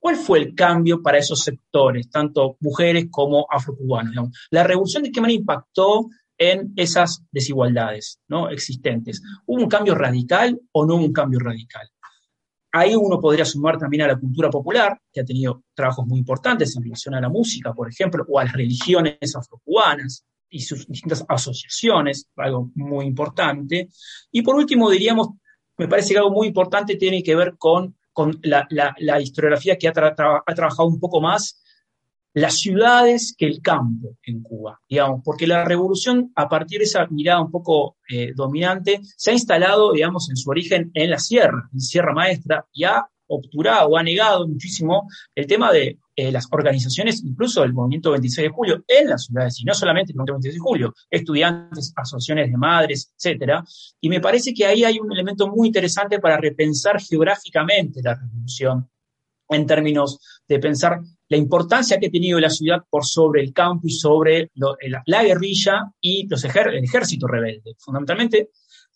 [0.07, 4.31] ¿Cuál fue el cambio para esos sectores, tanto mujeres como afrocubanos?
[4.51, 6.07] La revolución de qué manera impactó
[6.39, 8.51] en esas desigualdades ¿no?
[8.51, 9.23] existentes.
[9.47, 11.89] ¿Hubo un cambio radical o no un cambio radical?
[12.73, 16.77] Ahí uno podría sumar también a la cultura popular, que ha tenido trabajos muy importantes
[16.77, 21.25] en relación a la música, por ejemplo, o a las religiones afrocubanas y sus distintas
[21.27, 23.89] asociaciones, algo muy importante.
[24.31, 25.29] Y por último, diríamos,
[25.79, 28.67] me parece que algo muy importante tiene que ver con, con la,
[29.23, 31.63] historiografía que ha, ha trabajado un poco más
[32.37, 37.07] las ciudades que el campo en Cuba, digamos, porque la revolución, a partir de esa
[37.07, 41.67] mirada un poco eh, dominante, se ha instalado, digamos, en su origen en la sierra,
[41.73, 47.25] en Sierra Maestra, y ha obturado ha negado muchísimo el tema de eh, las organizaciones,
[47.25, 50.55] incluso del movimiento 26 de julio, en las ciudades, y no solamente el movimiento 26
[50.55, 53.65] de julio, estudiantes, asociaciones de madres, etcétera.
[53.99, 58.91] Y me parece que ahí hay un elemento muy interesante para repensar geográficamente la revolución
[59.49, 63.87] en términos de pensar la importancia que ha tenido la ciudad por sobre el campo
[63.87, 68.51] y sobre la, guerrilla y los el ejército rebelde, fundamentalmente,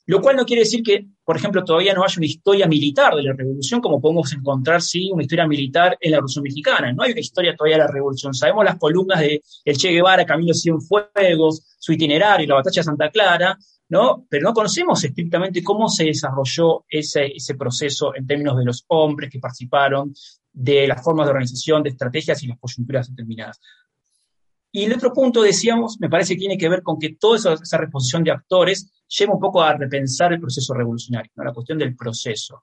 [0.07, 3.23] lo cual no quiere decir que, por ejemplo, todavía no haya una historia militar de
[3.23, 6.93] la revolución, como podemos encontrar, sí, una historia militar en la Revolución Mexicana.
[6.93, 8.35] No hay una historia todavía de la revolución.
[8.35, 13.11] Sabemos las columnas de el Che Guevara, Camilo Cienfuegos, su itinerario, la batalla de Santa
[13.11, 13.57] Clara,
[13.91, 14.27] ¿no?
[14.29, 19.31] Pero no conocemos estrictamente cómo se desarrolló ese, ese proceso en términos de los hombres
[19.31, 20.13] que participaron,
[20.53, 23.61] de las formas de organización, de estrategias y las coyunturas determinadas.
[24.73, 27.79] Y el otro punto, decíamos, me parece que tiene que ver con que toda esa,
[27.79, 32.63] reposición de actores lleva un poco a repensar el proceso revolucionario, la cuestión del proceso.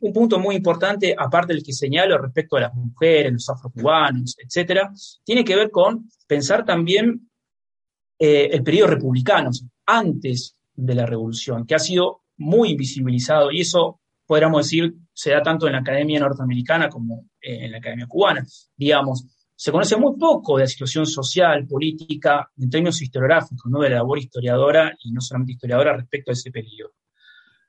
[0.00, 4.92] un punto muy importante, aparte del que señalo respecto a las mujeres, los afrocubanos, etcétera,
[5.24, 7.30] tiene que ver con pensar también
[8.18, 9.50] eh, el periodo republicano,
[9.86, 15.42] antes de la revolución, que ha sido muy invisibilizado y eso podríamos decir se da
[15.42, 18.46] tanto en la academia norteamericana como en la academia cubana.
[18.76, 23.80] Digamos, se conoce muy poco de la situación social, política, en términos historiográficos, ¿no?
[23.80, 26.92] de la labor historiadora y no solamente historiadora respecto a ese periodo.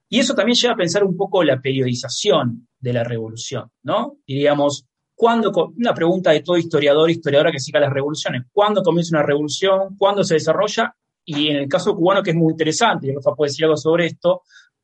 [0.09, 4.17] Y eso también lleva a pensar un poco la periodización de la revolución, ¿no?
[4.25, 4.85] Diríamos,
[5.15, 9.95] ¿cuándo, una pregunta de todo historiador, historiadora que siga las revoluciones, ¿cuándo comienza una revolución?
[9.97, 10.95] ¿Cuándo se desarrolla?
[11.25, 14.07] Y en el caso cubano, que es muy interesante, y Rafa puede decir algo sobre
[14.07, 14.41] esto,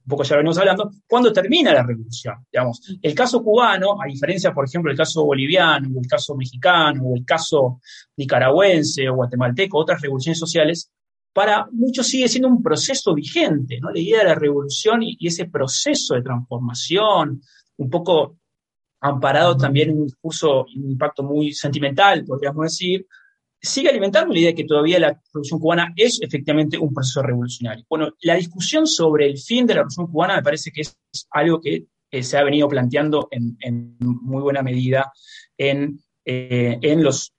[0.10, 2.34] un poco ya venimos hablando, ¿cuándo termina la revolución?
[2.52, 7.04] Digamos, el caso cubano, a diferencia, por ejemplo, del caso boliviano, o el caso mexicano,
[7.04, 7.80] o el caso
[8.18, 10.92] nicaragüense o guatemalteco, otras revoluciones sociales,
[11.32, 13.92] para muchos sigue siendo un proceso vigente, ¿no?
[13.92, 17.44] La idea de la revolución y, ese proceso de transformación,
[17.78, 18.38] un poco
[19.02, 23.06] amparado también en un discurso, un impacto muy sentimental, podríamos decir,
[23.62, 27.86] sigue alimentando la idea de que todavía la revolución cubana es efectivamente un proceso revolucionario.
[27.90, 30.98] Bueno, la discusión sobre el fin de la revolución cubana me parece que es
[31.32, 31.86] algo que
[32.22, 35.12] se ha venido planteando en, muy buena medida
[35.58, 37.34] en, eh, en, los,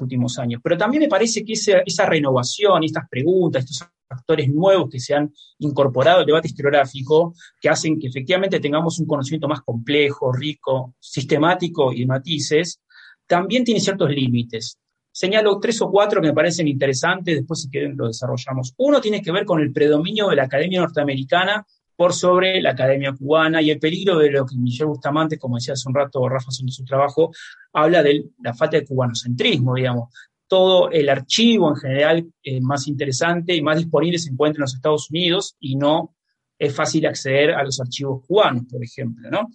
[0.00, 0.60] últimos años.
[0.62, 5.14] Pero también me parece que esa, esa renovación, estas preguntas, estos factores nuevos que se
[5.14, 10.94] han incorporado al debate historiográfico, que hacen que efectivamente tengamos un conocimiento más complejo, rico,
[10.98, 12.80] sistemático y de matices,
[13.26, 14.78] también tiene ciertos límites.
[15.18, 18.72] Señalo tres o cuatro que me parecen interesantes, después si quieren lo desarrollamos.
[18.76, 21.66] Uno tiene que ver con el predominio de la academia norteamericana
[21.96, 25.74] por sobre la academia cubana y el peligro de lo que Miguel Bustamante, como decía
[25.74, 27.32] hace un rato Rafa en su trabajo,
[27.72, 30.14] habla de la falta de cubanocentrismo, digamos.
[30.46, 34.74] Todo el archivo en general eh, más interesante y más disponible se encuentra en los
[34.74, 36.14] Estados Unidos y no
[36.56, 39.48] es fácil acceder a los archivos cubanos, por ejemplo, ¿no?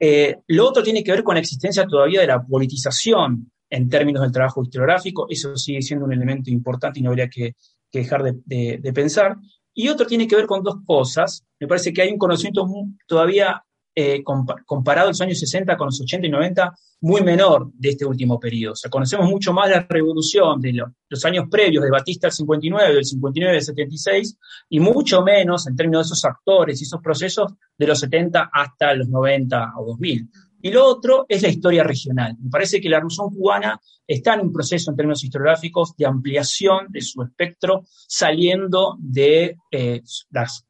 [0.00, 4.22] Eh, lo otro tiene que ver con la existencia todavía de la politización en términos
[4.22, 5.26] del trabajo historiográfico.
[5.28, 7.54] Eso sigue siendo un elemento importante y no habría que,
[7.92, 9.36] dejar de, pensar.
[9.72, 11.44] Y otro tiene que ver con dos cosas.
[11.60, 12.66] Me parece que hay un conocimiento
[13.06, 13.62] todavía
[13.96, 18.04] eh, comparado a los años 60 con los 80 y 90 muy menor de este
[18.04, 18.72] último periodo.
[18.72, 20.72] O sea, conocemos mucho más la revolución de
[21.08, 24.38] los años previos de Batista al 59, del 59 al 76,
[24.70, 28.94] y mucho menos en términos de esos actores y esos procesos de los 70 hasta
[28.94, 30.28] los 90 o 2000.
[30.64, 32.38] Y lo otro es la historia regional.
[32.40, 36.86] Me parece que la Revolución cubana está en un proceso en términos historiográficos de ampliación
[36.88, 40.00] de su espectro, saliendo de eh,
[40.30, 40.64] las,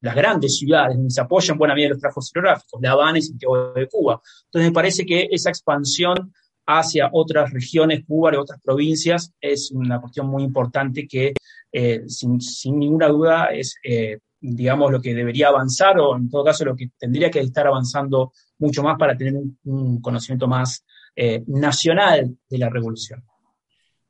[0.00, 3.86] grandes ciudades donde se apoyan buena medida los trabajos historiográficos, La Habana y Santiago de
[3.86, 4.22] Cuba.
[4.46, 6.32] Entonces me parece que esa expansión
[6.66, 11.34] hacia otras regiones, Cuba y otras provincias, es una cuestión muy importante que
[11.70, 16.44] eh, sin, sin, ninguna duda es eh, digamos, lo que debería avanzar o en todo
[16.44, 19.34] caso lo que tendría que estar avanzando mucho más para tener
[19.64, 20.84] un, conocimiento más
[21.16, 23.24] eh, nacional de la revolución.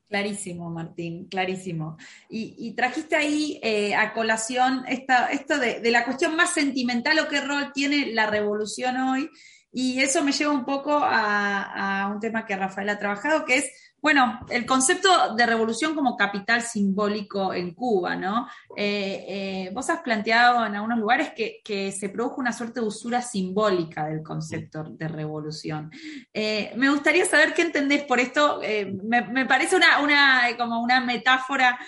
[0.09, 1.97] Clarísimo, Martín, clarísimo.
[2.29, 7.41] Y, trajiste ahí eh, a colación esta, esto de, la cuestión más sentimental o qué
[7.41, 9.29] rol tiene la revolución hoy.
[9.73, 13.57] Y eso me lleva un poco a, a un tema que Rafael ha trabajado, que
[13.59, 13.71] es
[14.05, 18.47] bueno, el concepto de revolución como capital simbólico en Cuba, ¿no?
[18.77, 23.23] Eh, eh, vos has planteado en algunos lugares que, se produjo una suerte de usura
[23.23, 25.91] simbólica del concepto de revolución.
[26.35, 28.61] Eh, me gustaría saber qué entendés por esto.
[29.05, 31.79] Me, parece una, una, como una metáfora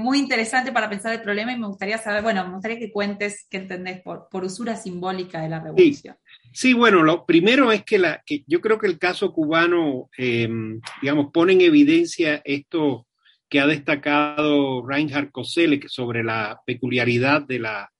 [0.00, 3.46] muy interesante para pensar el problema y me gustaría saber, bueno, me gustaría que cuentes
[3.48, 6.16] qué entendés por, por usura simbólica de la revolución.
[6.24, 6.31] Sí,
[6.74, 11.52] bueno, lo primero es que, la, yo creo que el caso cubano, em, digamos, pone
[11.54, 13.06] en evidencia esto
[13.48, 17.92] que ha destacado Reinhard Koselleck sobre la peculiaridad de la,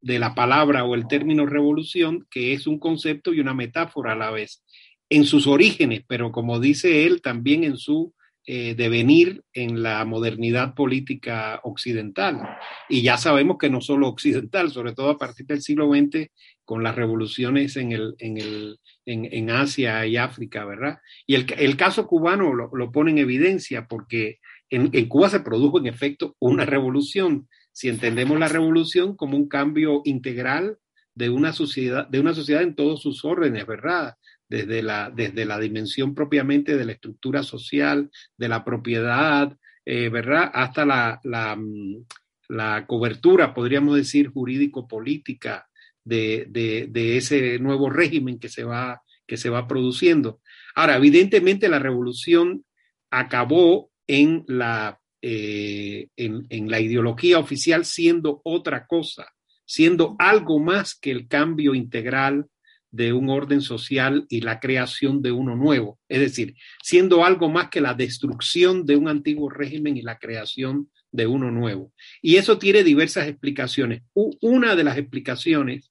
[0.00, 4.16] de la palabra o el término revolución, que es un concepto y una metáfora a
[4.16, 4.62] la vez,
[5.08, 8.14] en sus orígenes, pero como dice él, también en su
[8.46, 12.40] eh, devenir en la modernidad política occidental.
[12.88, 16.30] Y ya sabemos que no solo occidental, sobre todo a partir del siglo XX,
[16.70, 21.00] con las revoluciones en, el, en, el, en, Asia y África, ¿verdad?
[21.26, 25.80] Y el, el caso cubano lo, lo, pone en evidencia porque en, Cuba se produjo
[25.80, 27.48] en efecto una revolución.
[27.72, 30.78] Si entendemos la revolución como un cambio integral
[31.12, 34.14] de una sociedad, de una sociedad en todos sus órdenes, ¿verdad?
[34.48, 40.48] Desde la, desde la dimensión propiamente de la estructura social, de la propiedad, eh, ¿verdad?
[40.54, 42.04] Hasta la, la, mm,
[42.48, 45.66] la cobertura, podríamos decir, jurídico-política
[46.04, 50.40] de, ese nuevo régimen que se, va, que se va produciendo.
[50.74, 52.64] Ahora, evidentemente la revolución
[53.10, 59.26] acabó en la, eh, en, la ideología oficial siendo otra cosa,
[59.64, 62.46] siendo algo más que el cambio integral
[62.90, 67.68] de un orden social y la creación de uno nuevo, es decir, siendo algo más
[67.70, 71.92] que la destrucción de un antiguo régimen y la creación de uno nuevo.
[72.20, 74.02] Y eso tiene diversas explicaciones.
[74.14, 75.89] Una de las explicaciones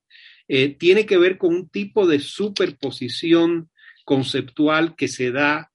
[0.51, 3.69] eh, tiene que ver con un tipo de superposición
[4.03, 5.71] conceptual que se da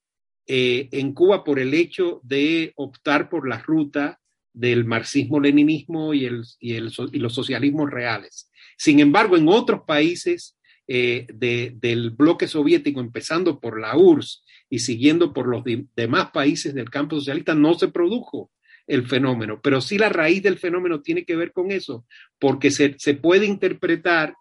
[0.47, 4.19] eh, en Cuba por el hecho de optar por la ruta
[4.51, 8.51] del marxismo-leninismo y, el, y, el, y, los socialismos reales.
[8.77, 10.57] Sin embargo, en otros países
[10.89, 15.63] eh, del bloque soviético, empezando por la URSS y siguiendo por los
[15.95, 18.51] demás países del campo socialista, no se produjo
[18.87, 22.05] el fenómeno, pero sí la raíz del fenómeno tiene que ver con eso,
[22.37, 24.35] porque se, se puede interpretar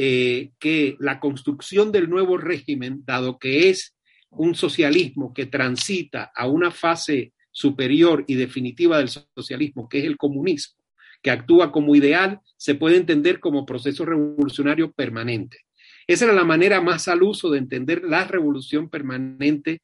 [0.00, 3.96] eh, que la construcción del nuevo régimen, dado que es
[4.30, 10.16] un socialismo que transita a una fase superior y definitiva del socialismo, que es el
[10.16, 10.80] comunismo,
[11.20, 15.62] que actúa como ideal, se puede entender como proceso revolucionario permanente.
[16.06, 19.82] Esa era la manera más al uso de entender la revolución permanente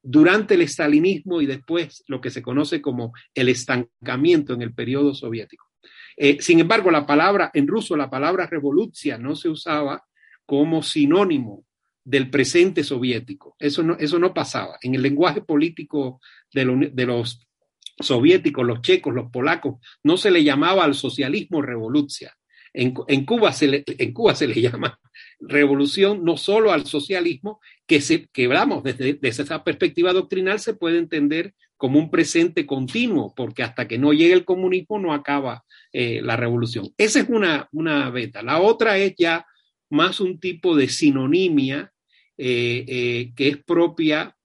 [0.00, 5.16] durante el estalinismo y después lo que se conoce como el estancamiento en el periodo
[5.16, 5.67] soviético.
[6.20, 10.04] Eh, sin embargo, la palabra, en ruso, la palabra revolución no se usaba
[10.44, 11.64] como sinónimo
[12.04, 13.54] del presente soviético.
[13.58, 14.78] Eso no, eso no pasaba.
[14.82, 16.20] En el lenguaje político
[16.52, 17.46] de, los
[18.00, 22.32] soviéticos, los checos, los polacos, no se le llamaba al socialismo revolución.
[22.72, 24.98] En, en, Cuba se le, en Cuba se le llama
[25.38, 30.98] revolución no solo al socialismo, que, se, que desde, desde, esa perspectiva doctrinal se puede
[30.98, 36.20] entender como un presente continuo, porque hasta que no llegue el comunismo no acaba eh,
[36.22, 36.90] la revolución.
[36.98, 38.42] Esa es una, una beta.
[38.42, 39.46] La otra es ya
[39.88, 41.92] más un tipo de sinonimia
[42.36, 44.36] eh, eh, que es propia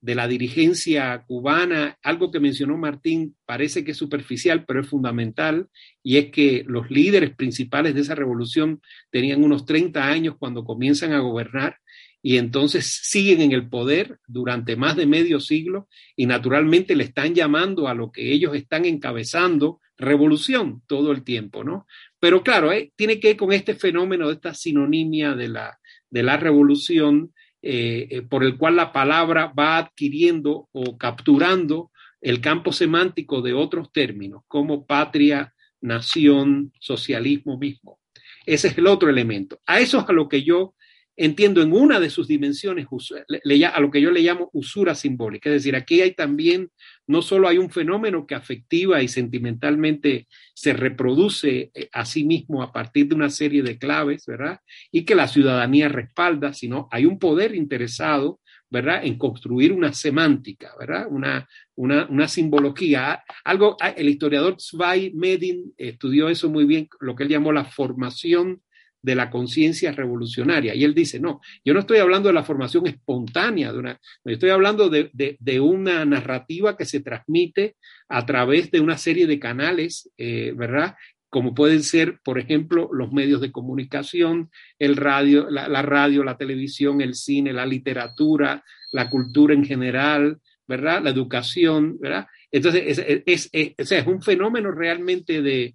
[0.00, 5.68] de la dirigencia cubana, algo que mencionó Martín parece que es superficial, pero es fundamental,
[6.02, 11.12] y es que los líderes principales de esa revolución tenían unos 30 años cuando comienzan
[11.12, 11.76] a gobernar
[12.22, 17.34] y entonces siguen en el poder durante más de medio siglo y naturalmente le están
[17.34, 21.86] llamando a lo que ellos están encabezando revolución todo el tiempo, ¿no?
[22.20, 25.78] Pero claro, eh, tiene que ver con este fenómeno esta sinonimia de la,
[26.10, 32.40] de la revolución eh, eh, por el cual la palabra va adquiriendo o capturando el
[32.40, 37.98] campo semántico de otros términos, como patria, nación, socialismo mismo.
[38.46, 39.60] Ese es el otro elemento.
[39.66, 40.74] A eso es a lo que yo
[41.16, 45.50] entiendo en una de sus dimensiones, a lo que yo le llamo usura simbólica.
[45.50, 46.70] Es decir, aquí hay también,
[47.06, 52.62] no solo hay un fenómeno que afectiva y sentimentalmente se reproduce eh, a sí mismo
[52.62, 54.60] a partir de una serie de claves, ¿verdad?
[54.90, 58.40] Y que la ciudadanía respalda, sino hay un poder interesado,
[58.70, 59.04] ¿verdad?
[59.04, 61.06] En construir una semántica, ¿verdad?
[61.10, 61.46] Una,
[61.76, 63.22] una, simbología.
[63.44, 67.66] Algo, ah, el historiador Zwei Medin estudió eso muy bien, lo que él llamó la
[67.66, 68.62] formación
[69.02, 70.74] de la conciencia revolucionaria.
[70.74, 74.50] Y él dice, no, yo no estoy hablando de la formación espontánea, de una, estoy
[74.50, 77.76] hablando de, una narrativa que se transmite
[78.08, 80.94] a través de una serie de canales, eh, ¿verdad?
[81.28, 87.00] Como pueden ser, por ejemplo, los medios de comunicación, el radio, la, radio, la televisión,
[87.00, 90.38] el cine, la literatura, la cultura en general,
[90.68, 91.02] ¿verdad?
[91.02, 92.26] La educación, ¿verdad?
[92.50, 95.74] Entonces, es, es, es un fenómeno realmente de,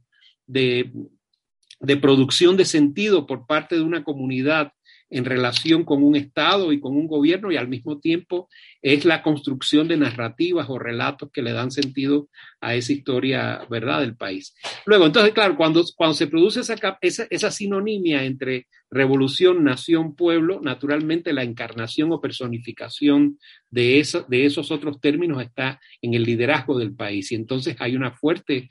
[1.79, 4.71] de producción de sentido por parte de una comunidad
[5.09, 8.49] en relación con un Estado y con un gobierno y al mismo tiempo
[8.81, 12.27] es la construcción de narrativas o relatos que le dan sentido
[12.59, 14.53] a esa historia, ¿verdad?, del país.
[14.85, 20.61] Luego, entonces, claro, cuando, cuando se produce esa, esa, esa sinonimia entre revolución, nación, pueblo,
[20.61, 26.95] naturalmente la encarnación o personificación de, de esos otros términos está en el liderazgo del
[26.95, 27.31] país.
[27.31, 28.69] Y entonces hay una fuerte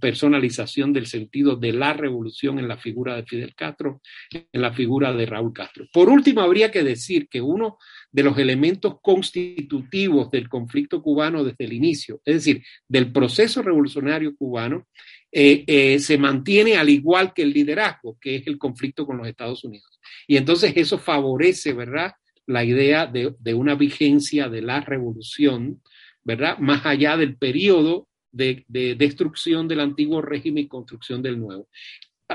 [0.00, 5.12] personalización del sentido de la revolución en la figura de Fidel Castro, en la figura
[5.12, 5.86] de Raúl Castro.
[5.92, 7.78] Por último, habría que decir que uno
[8.10, 14.36] de los elementos constitutivos del conflicto cubano desde el inicio, es decir, del proceso revolucionario
[14.36, 14.86] cubano,
[15.32, 19.26] eh, eh, se mantiene al igual que el liderazgo, que es el conflicto con los
[19.26, 19.98] Estados Unidos.
[20.26, 22.12] Y entonces eso favorece, ¿verdad?
[22.46, 25.80] La idea de, una vigencia de la revolución,
[26.22, 26.58] ¿verdad?
[26.58, 31.68] Más allá del periodo de, de destrucción del antiguo régimen y construcción del nuevo.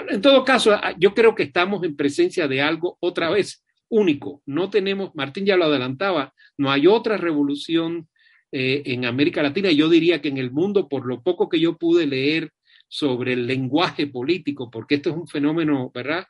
[0.09, 4.41] En todo caso, yo creo que estamos en presencia de algo otra vez único.
[4.45, 8.07] No tenemos, Martín ya lo adelantaba, no hay otra revolución
[8.51, 9.71] eh, en América Latina.
[9.71, 12.51] Yo diría que en el mundo, por lo poco que yo pude leer
[12.87, 16.25] sobre el lenguaje político, porque esto es un fenómeno, ¿verdad?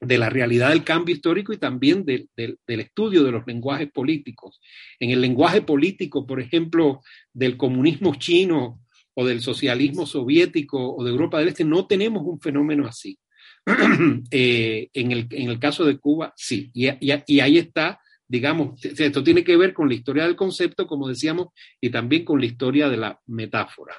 [0.00, 2.28] de la realidad del cambio histórico y también del
[2.66, 4.60] estudio de los lenguajes políticos.
[4.98, 7.02] En el lenguaje político, por ejemplo,
[7.32, 8.80] del comunismo chino
[9.14, 13.18] o del socialismo soviético o de Europa del Este, no tenemos un fenómeno así.
[14.30, 16.70] Eh, en, el, caso de Cuba, sí.
[16.72, 21.08] Y, y, ahí está, digamos, esto tiene que ver con la historia del concepto, como
[21.08, 21.48] decíamos,
[21.80, 23.96] y también con la historia de la metáfora.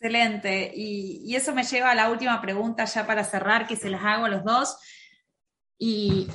[0.00, 0.72] Excelente.
[0.74, 4.02] Y, y, eso me lleva a la última pregunta ya para cerrar, que se las
[4.02, 4.78] hago a los dos.
[5.78, 6.26] ¿Y,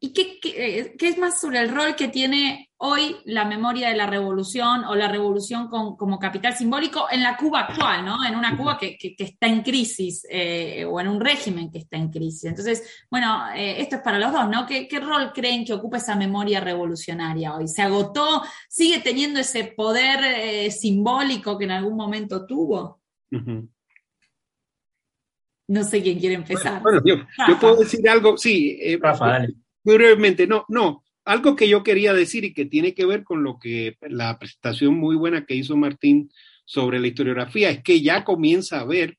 [0.00, 4.06] y, qué, qué, es más sobre el rol que tiene hoy la memoria de la
[4.06, 8.24] revolución o la revolución como capital simbólico en la Cuba actual, ¿no?
[8.24, 11.96] En una Cuba que, que, está en crisis eh, o en un régimen que está
[11.96, 12.44] en crisis.
[12.44, 14.66] Entonces, bueno, eh, esto es para los dos, ¿no?
[14.66, 17.66] ¿Qué, ¿Qué, rol creen que ocupa esa memoria revolucionaria hoy?
[17.66, 18.42] ¿Se agotó?
[18.68, 23.00] ¿Sigue teniendo ese poder eh, simbólico que en algún momento tuvo?
[25.68, 26.82] No sé quién quiere empezar.
[26.82, 27.16] Bueno, yo,
[27.58, 28.78] puedo decir algo, sí.
[28.80, 29.54] Eh, Rafa, dale.
[29.82, 31.05] Muy brevemente, no, no.
[31.26, 34.94] Algo que yo quería decir y que tiene que ver con lo que la presentación
[34.94, 36.30] muy buena que hizo Martín
[36.64, 39.18] sobre la historiografía es que ya comienza a haber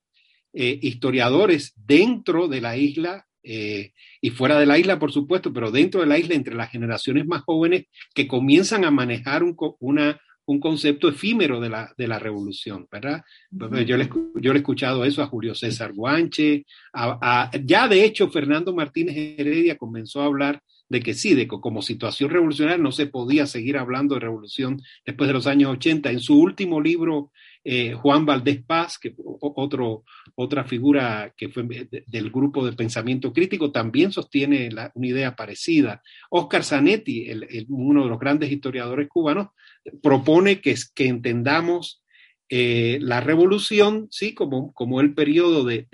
[0.54, 3.92] eh, historiadores dentro de la isla eh,
[4.22, 7.26] y fuera de la isla, por supuesto, pero dentro de la isla, entre las generaciones
[7.26, 7.84] más jóvenes,
[8.14, 13.22] que comienzan a manejar un, una, un concepto efímero de la, de la revolución, ¿verdad?
[13.50, 16.64] yo, le, yo he escuchado eso a Julio César Guanche,
[17.64, 21.82] ya de hecho Fernando Martínez Heredia comenzó a hablar de que sí, de que como
[21.82, 26.10] situación revolucionaria no se podía seguir hablando de revolución después de los años 80.
[26.10, 27.30] En su último libro,
[27.64, 31.64] eh, Juan Valdés Paz, que otro, otra figura que fue
[32.06, 36.02] del grupo de pensamiento crítico, también sostiene una idea parecida.
[36.30, 37.28] Oscar Zanetti,
[37.68, 39.48] uno de los grandes historiadores cubanos,
[40.02, 42.02] propone que, que entendamos
[42.50, 45.86] eh, la revolución, sí, como, como el periodo de,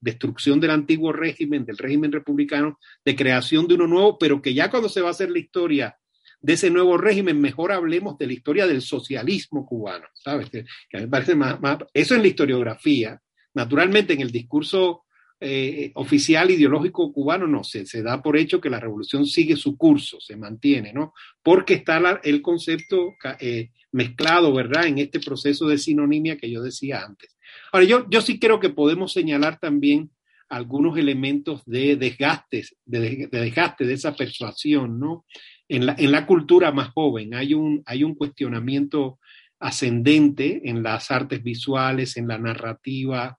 [0.00, 4.70] destrucción del antiguo régimen, del régimen republicano, de creación de uno nuevo, pero que ya
[4.70, 5.98] cuando se va a hacer la historia
[6.40, 10.48] de ese nuevo régimen, mejor hablemos de la historia del socialismo cubano, ¿sabes?
[10.48, 11.58] Que, me parece más,
[11.92, 13.20] eso es la historiografía.
[13.54, 15.04] Naturalmente, en el discurso
[15.40, 19.76] eh, oficial ideológico cubano no, se, se, da por hecho que la revolución sigue su
[19.76, 21.14] curso, se mantiene, ¿no?
[21.42, 27.04] Porque está el concepto eh, mezclado, ¿verdad?, en este proceso de sinonimia que yo decía
[27.04, 27.36] antes.
[27.70, 30.10] Ahora, yo, yo sí creo que podemos señalar también
[30.48, 35.24] algunos elementos de desgastes, de, desgaste de esa persuasión, ¿no?
[35.68, 39.20] En la, en la cultura más joven hay un, hay un cuestionamiento
[39.60, 43.37] ascendente en las artes visuales, en la narrativa,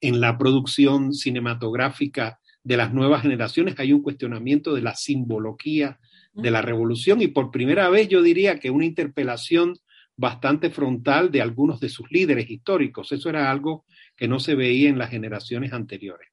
[0.00, 5.98] en la producción cinematográfica de las nuevas generaciones hay un cuestionamiento de la simbología
[6.34, 9.74] de la revolución y por primera vez yo diría que una interpelación
[10.16, 13.12] bastante frontal de algunos de sus líderes históricos.
[13.12, 13.84] Eso era algo
[14.16, 16.28] que no se veía en las generaciones anteriores.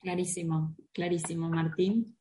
[0.00, 2.16] Clarísimo, clarísimo, Martín.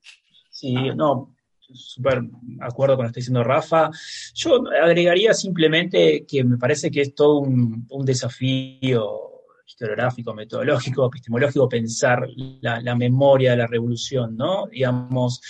[0.50, 2.24] Sí, no, súper
[2.60, 3.90] acuerdo con lo que está diciendo Rafa.
[4.34, 9.35] Yo agregaría simplemente que me parece que es todo un, un desafío
[9.66, 12.28] historiográfico, metodológico, epistemológico, pensar
[12.62, 14.68] la, memoria de la revolución, ¿no?
[14.68, 15.42] Digamos,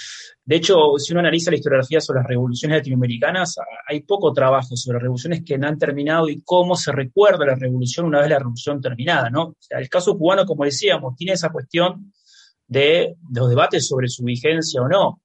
[0.43, 3.55] de hecho, si uno analiza la historiografía sobre las revoluciones latinoamericanas,
[3.87, 8.05] hay poco trabajo sobre revoluciones que no han terminado y cómo se recuerda la revolución
[8.05, 9.43] una vez la revolución terminada, ¿no?
[9.43, 12.13] O sea, el caso cubano, como decíamos, tiene esa cuestión
[12.67, 15.21] de, los debates sobre su vigencia o no.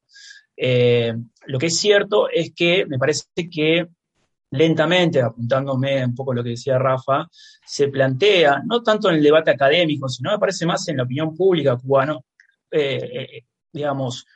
[0.57, 1.15] Eh,
[1.47, 3.89] lo que es cierto es que me parece que
[4.51, 7.29] lentamente, apuntándome un poco a lo que decía Rafa,
[7.65, 11.35] se plantea, no tanto en el debate académico, sino me parece más en la opinión
[11.35, 12.19] pública cubana,
[12.71, 14.27] eh, eh, digamos,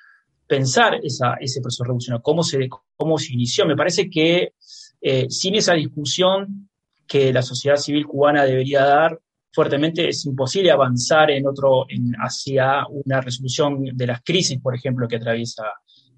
[0.47, 3.67] pensar ese proceso revolucionario, cómo se, cómo se inició.
[3.67, 4.53] Me parece que
[5.01, 6.69] eh, sin esa discusión
[7.07, 9.19] que la sociedad civil cubana debería dar
[9.53, 11.87] fuertemente, es imposible avanzar en otro,
[12.19, 15.65] hacia una resolución de las crisis, por ejemplo, que atraviesa,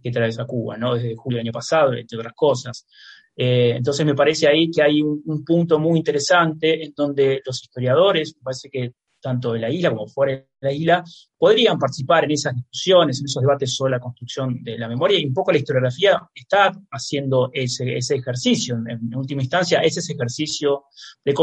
[0.03, 0.95] que atraviesa Cuba, ¿no?
[0.95, 2.87] Desde julio del año pasado, entre otras cosas.
[3.37, 8.35] Eh, entonces me parece ahí que hay un, punto muy interesante en donde los historiadores,
[8.37, 11.05] me parece que tanto de la isla como fuera de la isla,
[11.37, 15.27] podrían participar en esas discusiones, en esos debates sobre la construcción de la memoria, y
[15.27, 20.85] un poco la historiografía está haciendo ese, ejercicio, en, última instancia, es ese ejercicio
[21.25, 21.35] de,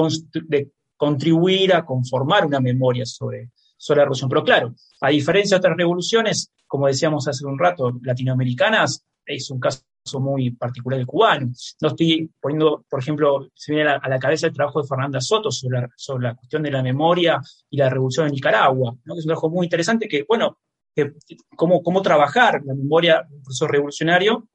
[0.47, 4.29] de, contribuir a conformar una memoria sobre, sobre la revolución.
[4.29, 9.59] Pero claro, a diferencia de otras revoluciones, como decíamos hace un rato, latinoamericanas, es un
[9.59, 9.81] caso
[10.19, 11.51] muy particular del cubano.
[11.81, 15.51] No estoy poniendo, por ejemplo, se viene a la, cabeza el trabajo de Fernanda Soto
[15.51, 17.39] sobre la, sobre la, cuestión de la memoria
[17.69, 19.13] y la revolución en Nicaragua, ¿no?
[19.13, 20.59] que es un trabajo muy interesante que, bueno,
[21.55, 24.47] cómo, cómo trabajar la memoria de un proceso revolucionario,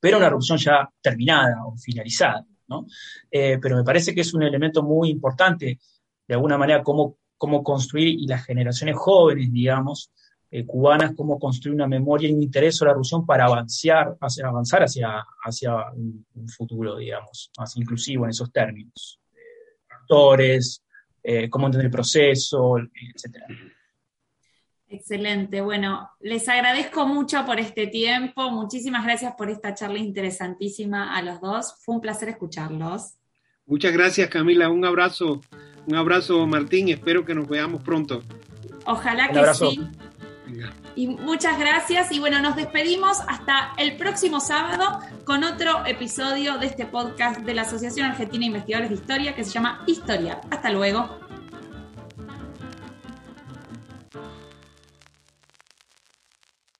[0.00, 2.44] pero una revolución ya terminada o finalizada.
[2.68, 2.86] ¿no?
[3.30, 5.78] Eh, pero me parece que es un elemento muy importante,
[6.26, 10.12] de alguna manera, cómo cómo construir, y las generaciones jóvenes, digamos,
[10.50, 14.46] eh, cubanas, cómo construir una memoria y un interés sobre la revolución para avanzar hacia,
[14.46, 19.20] avanzar hacia, hacia un, futuro, digamos, más inclusivo en esos términos.
[19.88, 20.82] actores,
[21.50, 23.46] cómo entender el proceso, etcétera.
[24.92, 25.60] Excelente.
[25.60, 28.50] Bueno, les agradezco mucho por este tiempo.
[28.50, 31.76] Muchísimas gracias por esta charla interesantísima a los dos.
[31.84, 33.14] Fue un placer escucharlos.
[33.66, 34.68] Muchas gracias, Camila.
[34.68, 35.40] Un abrazo.
[35.86, 36.88] Un abrazo, Martín.
[36.88, 38.20] Espero que nos veamos pronto.
[38.84, 39.80] Ojalá que sí.
[40.96, 42.12] Y muchas gracias.
[42.12, 47.54] Y bueno, nos despedimos hasta el próximo sábado con otro episodio de este podcast de
[47.54, 50.40] la Asociación Argentina de Investigadores de Historia que se llama Historia.
[50.50, 51.29] Hasta luego.